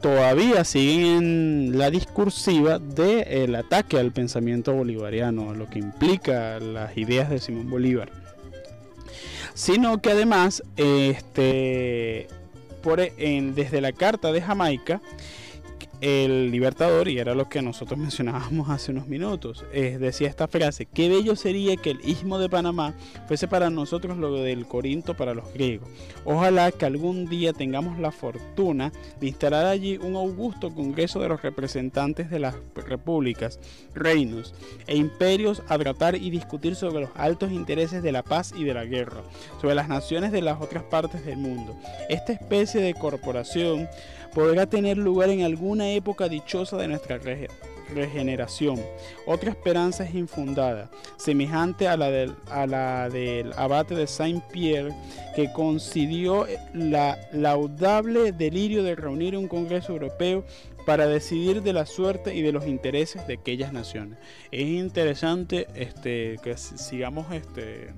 [0.00, 7.30] todavía siguen en la discursiva del ataque al pensamiento bolivariano, lo que implica las ideas
[7.30, 8.10] de Simón Bolívar.
[9.54, 12.28] Sino que además, este,
[12.82, 15.00] por, en, desde la Carta de Jamaica,
[16.00, 21.08] el Libertador, y era lo que nosotros mencionábamos hace unos minutos, decía esta frase, qué
[21.08, 22.94] bello sería que el istmo de Panamá
[23.26, 25.88] fuese para nosotros lo del Corinto para los griegos.
[26.24, 31.42] Ojalá que algún día tengamos la fortuna de instalar allí un augusto Congreso de los
[31.42, 33.58] representantes de las repúblicas,
[33.94, 34.54] reinos
[34.86, 38.74] e imperios a tratar y discutir sobre los altos intereses de la paz y de
[38.74, 39.22] la guerra,
[39.60, 41.76] sobre las naciones de las otras partes del mundo.
[42.08, 43.88] Esta especie de corporación
[44.36, 47.18] podrá tener lugar en alguna época dichosa de nuestra
[47.94, 48.78] regeneración.
[49.24, 54.94] Otra esperanza es infundada, semejante a la del, a la del abate de Saint-Pierre,
[55.34, 60.44] que concidió la laudable delirio de reunir un Congreso Europeo
[60.84, 64.18] para decidir de la suerte y de los intereses de aquellas naciones.
[64.52, 67.94] Es interesante este, que sigamos este,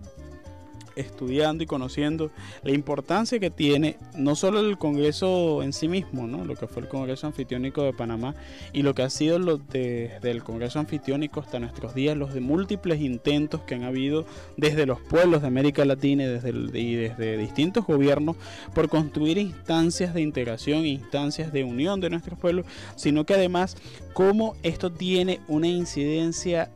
[0.98, 2.30] estudiando y conociendo
[2.62, 6.44] la importancia que tiene no solo el Congreso en sí mismo, ¿no?
[6.44, 8.34] lo que fue el Congreso Anfitriónico de Panamá
[8.72, 13.00] y lo que ha sido desde el Congreso Anfitriónico hasta nuestros días, los de múltiples
[13.00, 14.26] intentos que han habido
[14.56, 18.36] desde los pueblos de América Latina y desde, y desde distintos gobiernos
[18.74, 23.76] por construir instancias de integración, instancias de unión de nuestros pueblos, sino que además
[24.12, 26.70] cómo esto tiene una incidencia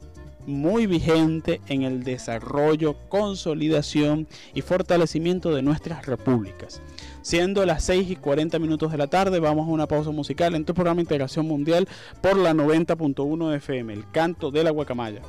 [0.47, 6.81] muy vigente en el desarrollo, consolidación y fortalecimiento de nuestras repúblicas.
[7.23, 10.65] Siendo las 6 y 40 minutos de la tarde, vamos a una pausa musical en
[10.65, 11.89] tu programa Integración Mundial
[12.21, 15.23] por la 90.1 FM, el canto de la guacamaya.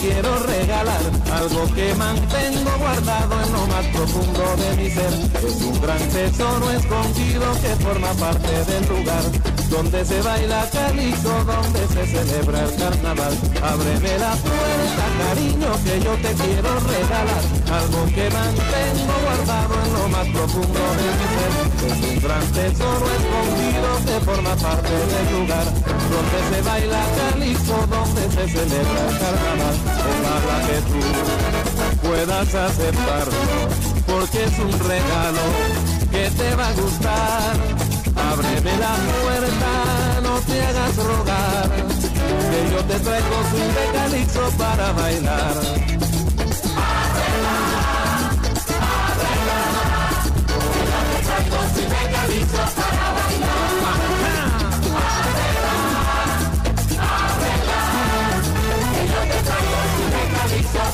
[0.00, 1.02] Quiero regalar.
[1.32, 5.12] Algo que mantengo guardado en lo más profundo de mi ser.
[5.44, 11.86] Es un gran tesoro escondido que forma parte del lugar donde se baila calixto, donde
[11.88, 13.34] se celebra el carnaval.
[13.62, 17.42] Ábreme la puerta, cariño, que yo te quiero regalar.
[17.70, 21.52] Algo que mantengo guardado en lo más profundo de mi ser.
[21.86, 25.66] Es un gran tesoro escondido que forma parte del lugar
[26.10, 29.76] donde se baila calixto donde se celebra el carnaval.
[30.10, 33.32] Ojalá que tú puedas aceptarlo,
[34.06, 35.42] porque es un regalo
[36.10, 37.85] que te va a gustar.
[38.16, 41.70] Ábreme la puerta, no te hagas rogar,
[42.50, 45.56] que yo te traigo un de calixto para bailar.
[46.76, 47.56] Ábrela,
[48.80, 49.60] ábrela,
[50.90, 53.36] yo te traigo swing de calixto para bailar.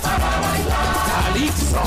[0.03, 0.95] para bailar.
[1.25, 1.83] Calixto.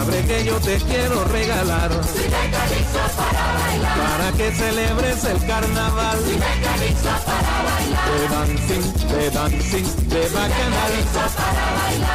[0.00, 1.90] Abre que yo te quiero regalar.
[2.12, 3.98] Si para bailar.
[3.98, 6.18] Para que celebres el carnaval.
[6.24, 8.06] Si para bailar.
[8.10, 10.92] De dancing, de dancing, de bacanal.
[11.12, 12.12] para bailar.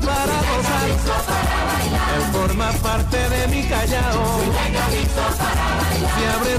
[0.00, 1.44] Para gozar.
[2.14, 4.40] Él forma parte de mi callao.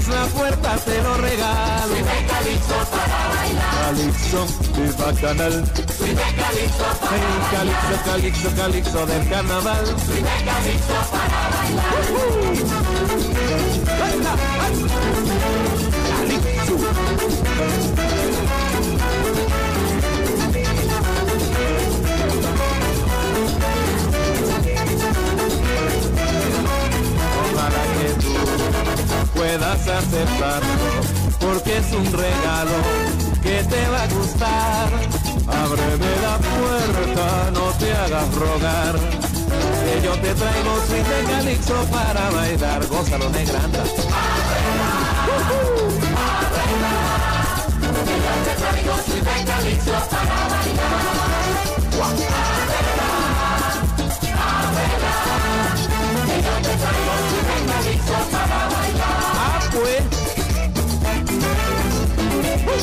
[0.06, 1.94] Abres la puerta te lo regalo.
[1.94, 3.74] Si calixto para bailar.
[3.82, 5.64] Calixto de bacanal.
[5.98, 7.50] Si calixto para bailar.
[7.50, 9.86] Calixto, calixto, calixto del carnaval.
[10.06, 12.75] Si calixto para bailar.
[29.46, 30.90] Puedas aceptarlo,
[31.38, 32.78] porque es un regalo
[33.42, 34.88] que te va a gustar.
[35.46, 38.94] Ábreme la puerta, no te hagas rogar,
[39.84, 44.16] que yo te traigo swing de calixto para bailar, gózalo de para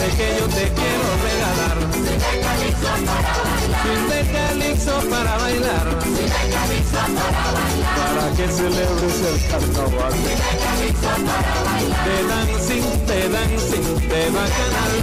[0.00, 1.76] Abre que yo te quiero regalar.
[4.08, 5.86] De calixto para bailar.
[7.96, 10.14] Para que celebres el carnaval.
[12.06, 14.94] De dancing, de dancing, de bacanal.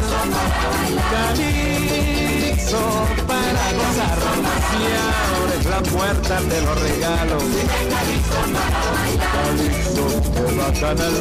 [1.11, 2.81] Calixto
[3.27, 4.19] para gozar.
[4.67, 4.79] Si
[5.37, 7.37] abres la puerta te lo regalo.
[9.31, 11.15] Calixto de bacanal.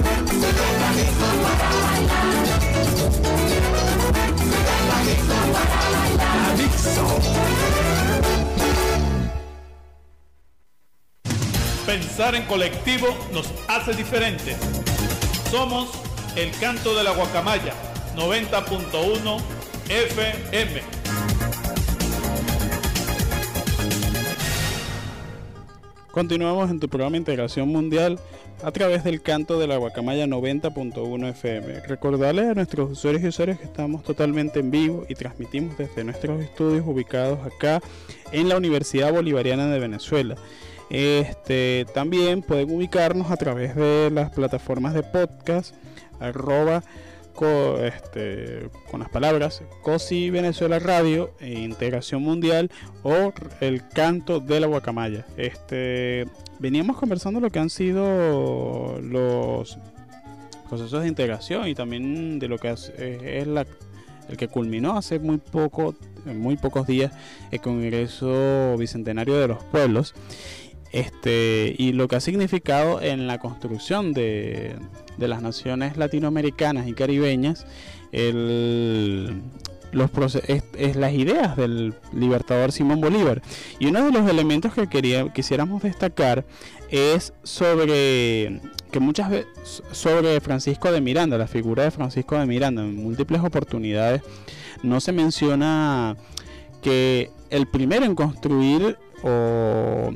[11.86, 14.56] Pensar en colectivo nos hace diferentes.
[15.50, 15.88] Somos
[16.34, 17.72] el canto de la guacamaya
[18.16, 19.40] 90.1
[19.88, 20.82] FM.
[26.10, 28.18] Continuamos en tu programa Integración Mundial
[28.62, 31.80] a través del canto de la Guacamaya 90.1 FM.
[31.80, 36.40] Recordarles a nuestros usuarios y usuarios que estamos totalmente en vivo y transmitimos desde nuestros
[36.40, 37.80] estudios ubicados acá
[38.32, 40.36] en la Universidad Bolivariana de Venezuela.
[40.88, 45.74] Este, también pueden ubicarnos a través de las plataformas de podcast,
[46.20, 46.82] arroba
[47.42, 52.70] este, con las palabras COSI Venezuela Radio, e Integración Mundial
[53.02, 55.26] o El Canto de la Guacamaya.
[55.36, 56.26] Este,
[56.58, 59.78] veníamos conversando lo que han sido los
[60.68, 63.66] procesos de integración y también de lo que es, la,
[64.28, 67.12] el que culminó hace muy poco, muy pocos días
[67.50, 70.14] el Congreso Bicentenario de los Pueblos.
[70.92, 74.76] Este, y lo que ha significado en la construcción de,
[75.18, 77.66] de las naciones latinoamericanas y caribeñas
[79.92, 83.42] los es, las ideas del libertador Simón Bolívar.
[83.78, 86.44] Y uno de los elementos que quería, quisiéramos destacar
[86.90, 88.60] es sobre
[88.90, 93.42] que muchas veces sobre Francisco de Miranda, la figura de Francisco de Miranda, en múltiples
[93.42, 94.22] oportunidades
[94.82, 96.16] no se menciona
[96.82, 100.10] que el primero en construir o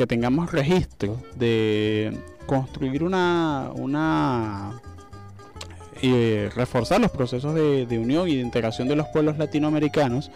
[0.00, 4.80] que tengamos registro de construir una, una
[6.00, 10.30] y reforzar los procesos de, unión y de integración de los pueblos latinoamericanos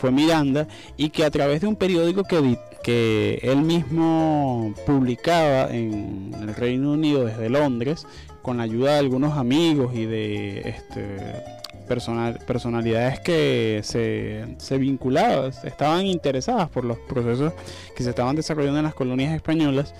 [0.00, 6.34] fue Miranda y que a través de un periódico que, que él mismo publicaba en
[6.34, 8.08] el Reino Unido desde Londres
[8.42, 11.44] con la ayuda de algunos amigos y de este,
[11.86, 17.52] personal, personalidades que se, se vinculaban, estaban interesadas por los procesos
[17.96, 19.94] que se estaban desarrollando en las colonias españolas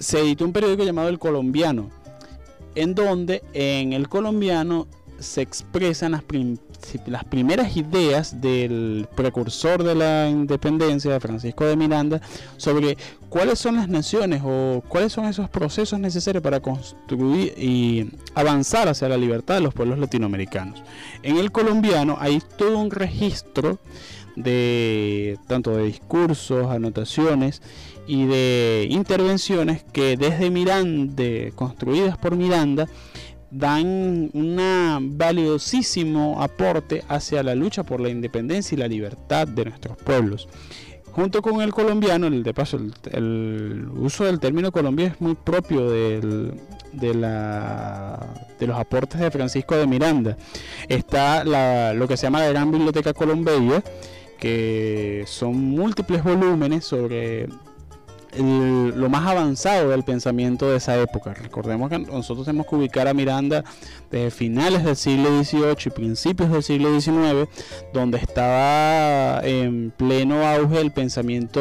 [0.00, 1.90] se editó un periódico llamado El Colombiano,
[2.74, 4.88] en donde en El Colombiano
[5.18, 6.58] se expresan las,
[7.06, 12.20] las primeras ideas del precursor de la independencia, Francisco de Miranda,
[12.56, 12.96] sobre
[13.28, 19.08] cuáles son las naciones o cuáles son esos procesos necesarios para construir y avanzar hacia
[19.08, 20.82] la libertad de los pueblos latinoamericanos.
[21.22, 23.78] En el colombiano hay todo un registro
[24.36, 27.62] de tanto de discursos, anotaciones
[28.06, 31.24] y de intervenciones que desde Miranda,
[31.54, 32.88] construidas por Miranda,
[33.50, 39.96] dan un valiosísimo aporte hacia la lucha por la independencia y la libertad de nuestros
[39.98, 40.48] pueblos.
[41.12, 42.78] Junto con el colombiano, el, de paso,
[43.10, 46.54] el, uso del término Colombia es muy propio de,
[47.14, 48.26] la,
[48.60, 50.36] los aportes de Francisco de Miranda.
[50.88, 51.44] Está
[51.94, 53.82] lo que se llama la Gran Biblioteca Colombia,
[54.38, 57.48] que son múltiples volúmenes sobre
[58.38, 61.34] lo más avanzado del pensamiento de esa época.
[61.34, 63.64] Recordemos que nosotros tenemos que ubicar a Miranda
[64.10, 67.48] desde finales del siglo XVIII y principios del siglo XIX,
[67.92, 71.60] donde estaba en pleno auge el pensamiento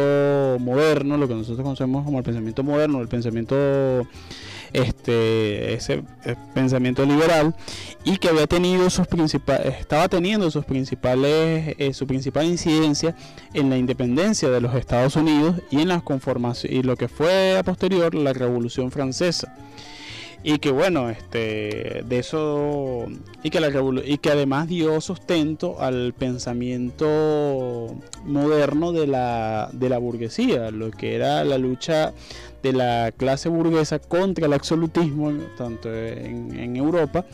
[0.59, 4.07] moderno, lo que nosotros conocemos como el pensamiento moderno, el pensamiento
[4.73, 7.55] este ese eh, pensamiento liberal
[8.03, 13.15] y que había tenido sus principales estaba teniendo sus principales eh, su principal incidencia
[13.53, 17.57] en la independencia de los Estados Unidos y en la conformación y lo que fue
[17.57, 19.53] a posterior la Revolución Francesa.
[20.41, 23.07] Y que bueno este de eso
[23.43, 23.69] y que la
[24.05, 27.93] y que además dio sustento al pensamiento
[28.23, 32.13] moderno de la de la burguesía lo que era la lucha
[32.61, 37.25] de la clase burguesa contra el absolutismo, tanto en, Europa,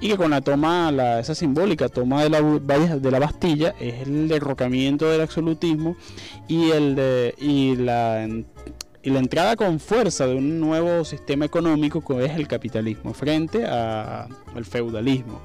[0.00, 4.06] y que con la toma, la, esa simbólica toma de la, de la Bastilla, es
[4.06, 5.96] el derrocamiento del absolutismo
[6.48, 8.28] y, el de, y, la,
[9.02, 13.64] y la entrada con fuerza de un nuevo sistema económico que es el capitalismo frente
[13.66, 15.40] al feudalismo.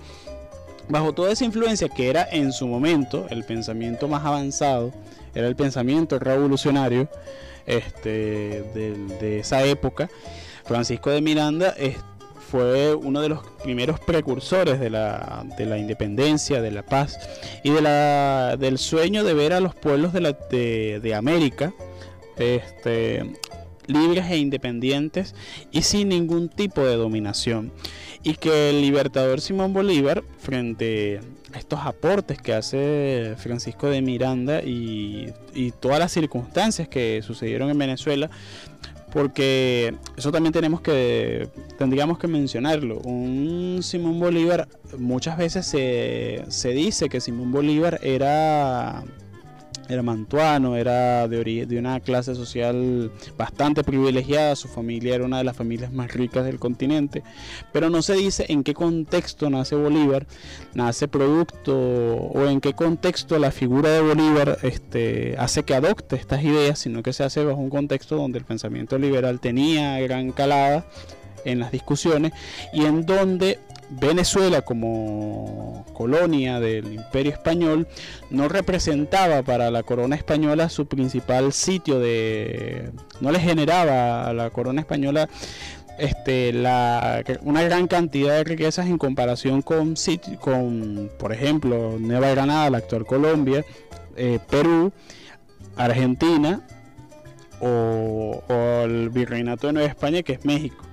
[0.87, 4.91] Bajo toda esa influencia que era en su momento el pensamiento más avanzado,
[5.35, 7.07] era el pensamiento revolucionario,
[7.69, 10.09] este, de, esa época,
[10.65, 11.73] Francisco de Miranda
[12.49, 17.19] fue uno de los primeros precursores de la, de la, independencia, de la paz
[17.63, 21.73] y de la, del sueño de ver a los pueblos de, la, de, América
[22.37, 23.35] este,
[23.85, 25.35] libres e independientes
[25.71, 27.71] y sin ningún tipo de dominación.
[28.23, 31.21] Y que el libertador Simón Bolívar, frente
[31.55, 35.33] estos aportes que hace Francisco de Miranda y,
[35.79, 38.29] todas las circunstancias que sucedieron en Venezuela,
[39.11, 42.99] porque eso también tenemos que tendríamos que mencionarlo.
[42.99, 49.03] Un Simón Bolívar muchas veces se, se dice que Simón Bolívar era
[49.89, 55.57] era mantuano, era de, una clase social bastante privilegiada, su familia era una de las
[55.57, 57.23] familias más ricas del continente,
[57.73, 60.27] pero no se dice en qué contexto nace Bolívar,
[60.75, 66.43] nace producto o en qué contexto la figura de Bolívar este, hace que adopte estas
[66.43, 70.85] ideas, sino que se hace bajo un contexto donde el pensamiento liberal tenía gran calada
[71.45, 72.33] en las discusiones
[72.73, 73.59] y en donde
[73.89, 77.87] Venezuela como colonia del imperio español
[78.29, 84.49] no representaba para la corona española su principal sitio de no le generaba a la
[84.51, 85.27] corona española
[85.99, 89.95] este, la, una gran cantidad de riquezas en comparación con,
[90.39, 93.65] con por ejemplo, Nueva Granada, la actual Colombia,
[94.15, 94.93] eh, Perú,
[95.75, 96.61] Argentina
[97.59, 98.41] o,
[98.83, 100.85] el Virreinato de Nueva España, que es México,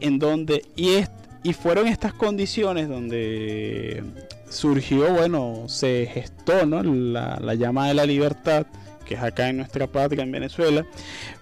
[0.00, 1.04] en donde, y
[1.44, 4.02] y fueron estas condiciones donde
[4.48, 6.82] surgió, bueno, se gestó ¿no?
[6.82, 8.66] la, la llama de la libertad,
[9.04, 10.86] que es acá en nuestra patria, en Venezuela.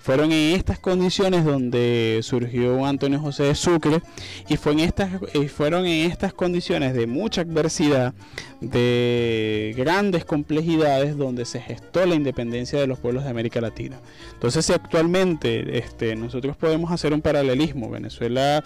[0.00, 4.02] Fueron en estas condiciones donde surgió Antonio José de Sucre
[4.48, 5.10] y fue en estas,
[5.54, 8.12] fueron en estas condiciones de mucha adversidad,
[8.60, 14.00] de grandes complejidades, donde se gestó la independencia de los pueblos de América Latina.
[14.32, 18.64] Entonces, si actualmente este, nosotros podemos hacer un paralelismo, Venezuela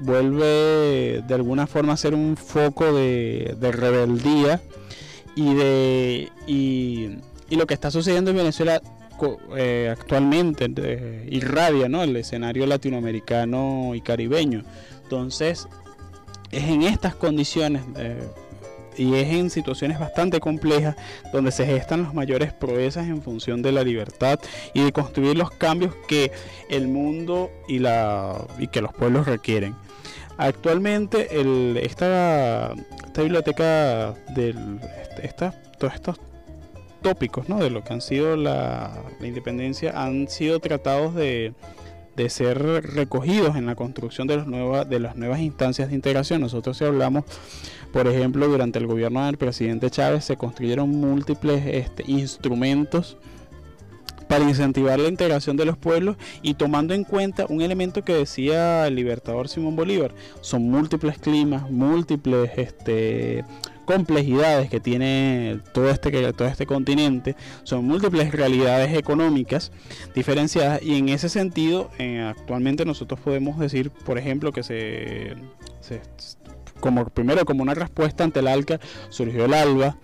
[0.00, 4.60] vuelve de alguna forma a ser un foco de, rebeldía
[5.34, 7.18] y de y,
[7.50, 8.80] lo que está sucediendo en Venezuela
[9.56, 12.02] eh, actualmente irradia ¿no?
[12.02, 14.64] el escenario latinoamericano y caribeño
[15.02, 15.68] entonces
[16.50, 18.18] es en estas condiciones eh,
[18.96, 20.96] y es en situaciones bastante complejas
[21.32, 24.38] donde se gestan las mayores proezas en función de la libertad
[24.74, 26.32] y de construir los cambios que
[26.68, 29.74] el mundo y, la, y que los pueblos requieren.
[30.40, 32.72] Actualmente el, esta,
[33.04, 34.54] esta biblioteca de
[35.22, 36.16] este, todos estos
[37.02, 37.58] tópicos ¿no?
[37.58, 41.52] de lo que han sido la, independencia han sido tratados de,
[42.16, 46.40] de, ser recogidos en la construcción de, los de las nuevas instancias de integración.
[46.40, 47.26] Nosotros si hablamos,
[47.92, 53.18] por ejemplo, durante el gobierno del presidente Chávez se construyeron múltiples este, instrumentos
[54.30, 58.86] para incentivar la integración de los pueblos y tomando en cuenta un elemento que decía
[58.86, 63.44] el libertador Simón Bolívar, son múltiples climas, múltiples este,
[63.86, 69.72] complejidades que tiene todo este, todo este continente, son múltiples realidades económicas
[70.14, 75.34] diferenciadas y en ese sentido eh, actualmente nosotros podemos decir, por ejemplo, que se,
[75.80, 76.02] se,
[76.78, 78.78] como primero como una respuesta ante el ALCA
[79.08, 79.96] surgió el ALBA,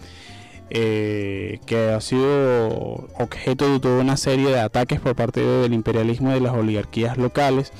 [0.70, 6.30] eh, que ha sido objeto de toda una serie de ataques por parte del imperialismo
[6.30, 7.72] de las oligarquías locales.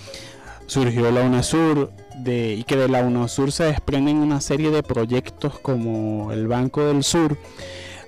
[0.67, 1.91] Surgió la UNASUR
[2.25, 7.05] y que de la UNASUR se desprenden una serie de proyectos como el Banco del
[7.05, 7.37] Sur.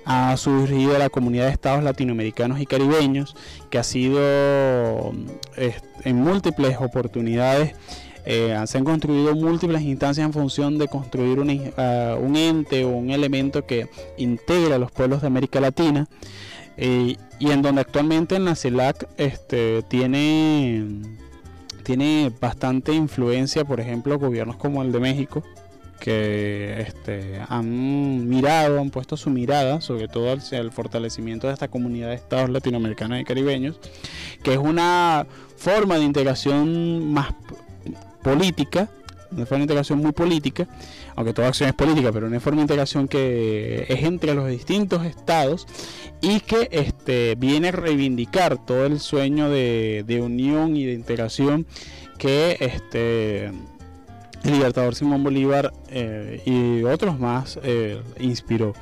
[0.05, 3.35] Ha surgido la comunidad de estados latinoamericanos y caribeños,
[3.69, 5.11] que ha sido
[6.03, 7.75] en múltiples oportunidades
[8.31, 13.09] eh, se han construido múltiples instancias en función de construir un, un ente o un
[13.09, 16.07] elemento que integra a los pueblos de América Latina
[16.77, 20.85] eh, y en donde actualmente en la CELAC este, tiene,
[21.81, 25.43] tiene bastante influencia, por ejemplo, gobiernos como el de México,
[25.99, 31.67] que este, han mirado, han puesto su mirada sobre todo hacia el fortalecimiento de esta
[31.67, 33.79] comunidad de estados latinoamericanos y caribeños,
[34.43, 35.25] que es una
[35.57, 37.33] forma de integración más
[38.23, 38.89] política,
[39.31, 40.67] una forma de integración muy política,
[41.15, 45.05] aunque toda acción es política, pero una forma de integración que es entre los distintos
[45.05, 45.67] estados
[46.21, 51.67] y que este, viene a reivindicar todo el sueño de, unión y de integración
[52.17, 53.45] que este,
[54.43, 58.73] el libertador Simón Bolívar eh, y otros más eh, inspiró.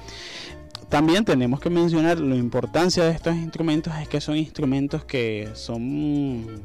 [0.89, 6.63] También tenemos que mencionar la importancia de estos instrumentos, es que son instrumentos que son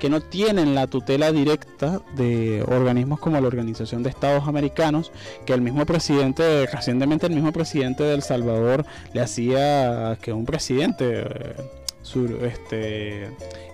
[0.00, 5.12] que no tienen la tutela directa de organismos como la Organización de Estados Americanos,
[5.46, 10.46] que el mismo presidente, recientemente el mismo presidente de El Salvador le hacía que un
[10.46, 11.24] presidente
[12.02, 13.28] eh, este,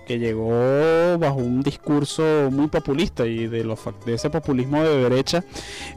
[0.07, 5.43] que llegó bajo un discurso muy populista y de, los, de ese populismo de derecha,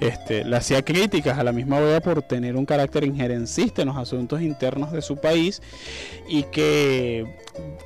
[0.00, 3.96] este, le hacía críticas a la misma OEA por tener un carácter injerencista en los
[3.96, 5.62] asuntos internos de su país
[6.28, 7.36] y que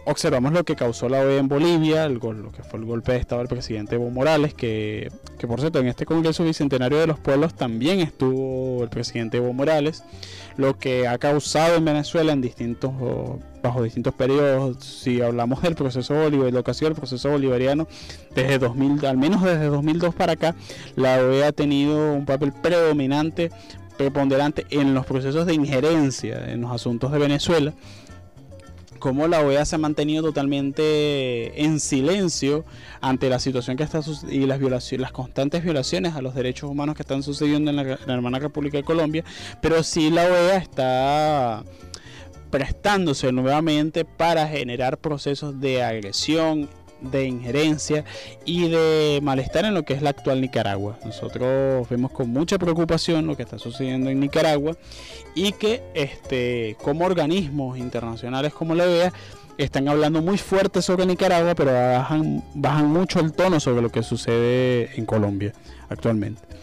[0.06, 3.18] observamos lo que causó la OEA en Bolivia, el lo que fue el golpe de
[3.18, 7.18] estado del presidente Evo Morales, que, que por cierto en este Congreso Bicentenario de los
[7.18, 10.04] Pueblos también estuvo el presidente Evo Morales,
[10.56, 12.92] lo que ha causado en Venezuela en distintos
[13.64, 17.88] bajo distintos periodos, si hablamos del proceso bolivariano, lo que ha sido el proceso bolivariano,
[18.34, 20.54] desde 2000, al menos desde 2002 para acá,
[20.96, 23.50] la OEA ha tenido un papel predominante
[23.96, 27.72] preponderante en los procesos de injerencia en los asuntos de Venezuela,
[28.98, 32.66] cómo la OEA se ha mantenido totalmente en silencio
[33.00, 36.96] ante la situación que está y las violaciones, las constantes violaciones a los derechos humanos
[36.96, 39.24] que están sucediendo en la, en la hermana República de Colombia,
[39.62, 41.64] pero sí la OEA está
[42.54, 46.68] prestándose nuevamente para generar procesos de agresión,
[47.00, 48.04] de injerencia
[48.44, 50.96] y de malestar en lo que es la actual Nicaragua.
[51.04, 54.76] Nosotros vemos con mucha preocupación lo que está sucediendo en Nicaragua
[55.34, 59.12] y que este, como organismos internacionales como la OEA
[59.58, 64.04] están hablando muy fuerte sobre Nicaragua, pero bajan, bajan mucho el tono sobre lo que
[64.04, 65.52] sucede en Colombia
[65.88, 66.53] actualmente.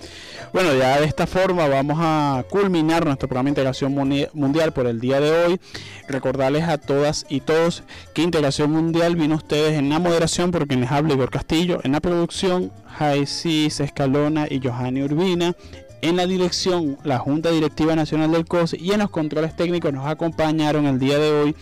[0.54, 3.94] Bueno, ya de esta forma vamos a culminar nuestro programa de Integración
[4.34, 5.62] Mundial por el día de hoy.
[6.10, 7.84] Recordarles a todas y todos
[8.14, 11.80] que Integración Mundial vino a ustedes en la moderación por quien les habla Igor Castillo,
[11.84, 15.56] en la producción Jaisis Escalona y Johanny Urbina,
[16.02, 20.06] en la dirección la Junta Directiva Nacional del COS y en los controles técnicos nos
[20.06, 21.56] acompañaron el día de hoy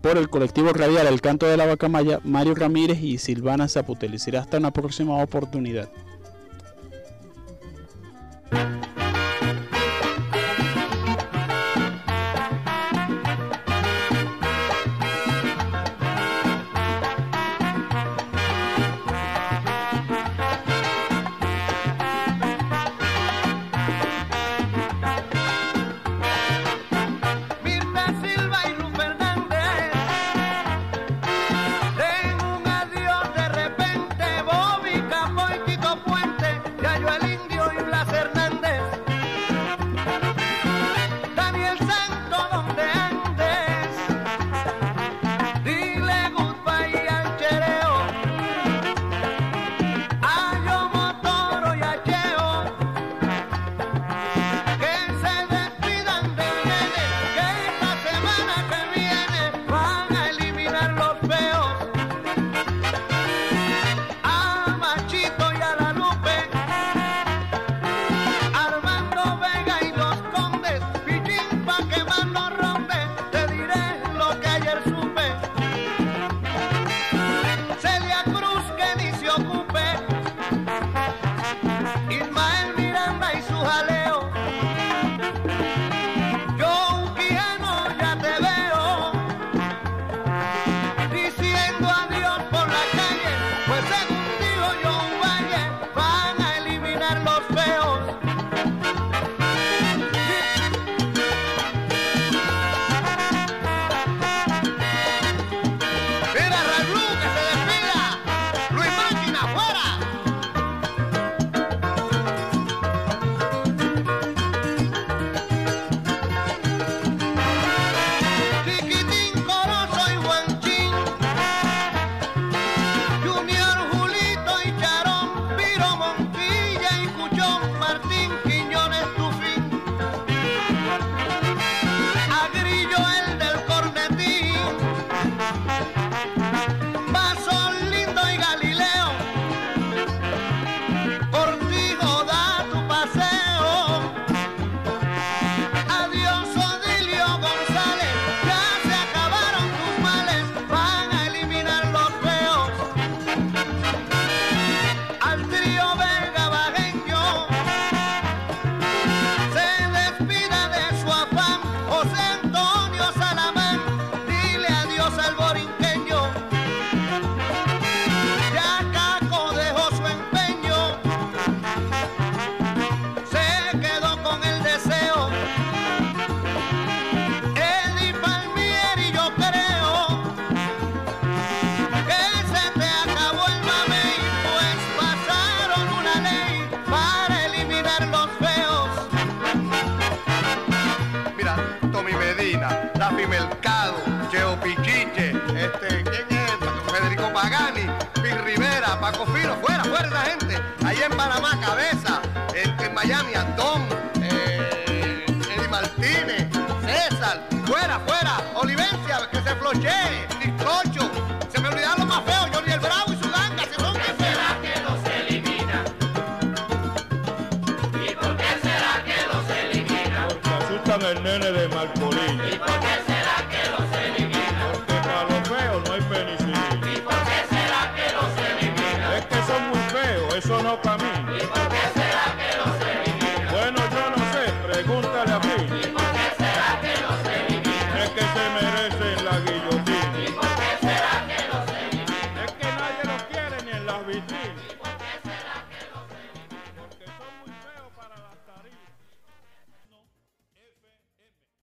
[0.00, 4.20] por el colectivo radial El Canto de la Bacamaya, Mario Ramírez y Silvana Zaputel.
[4.20, 5.88] será hasta una próxima oportunidad.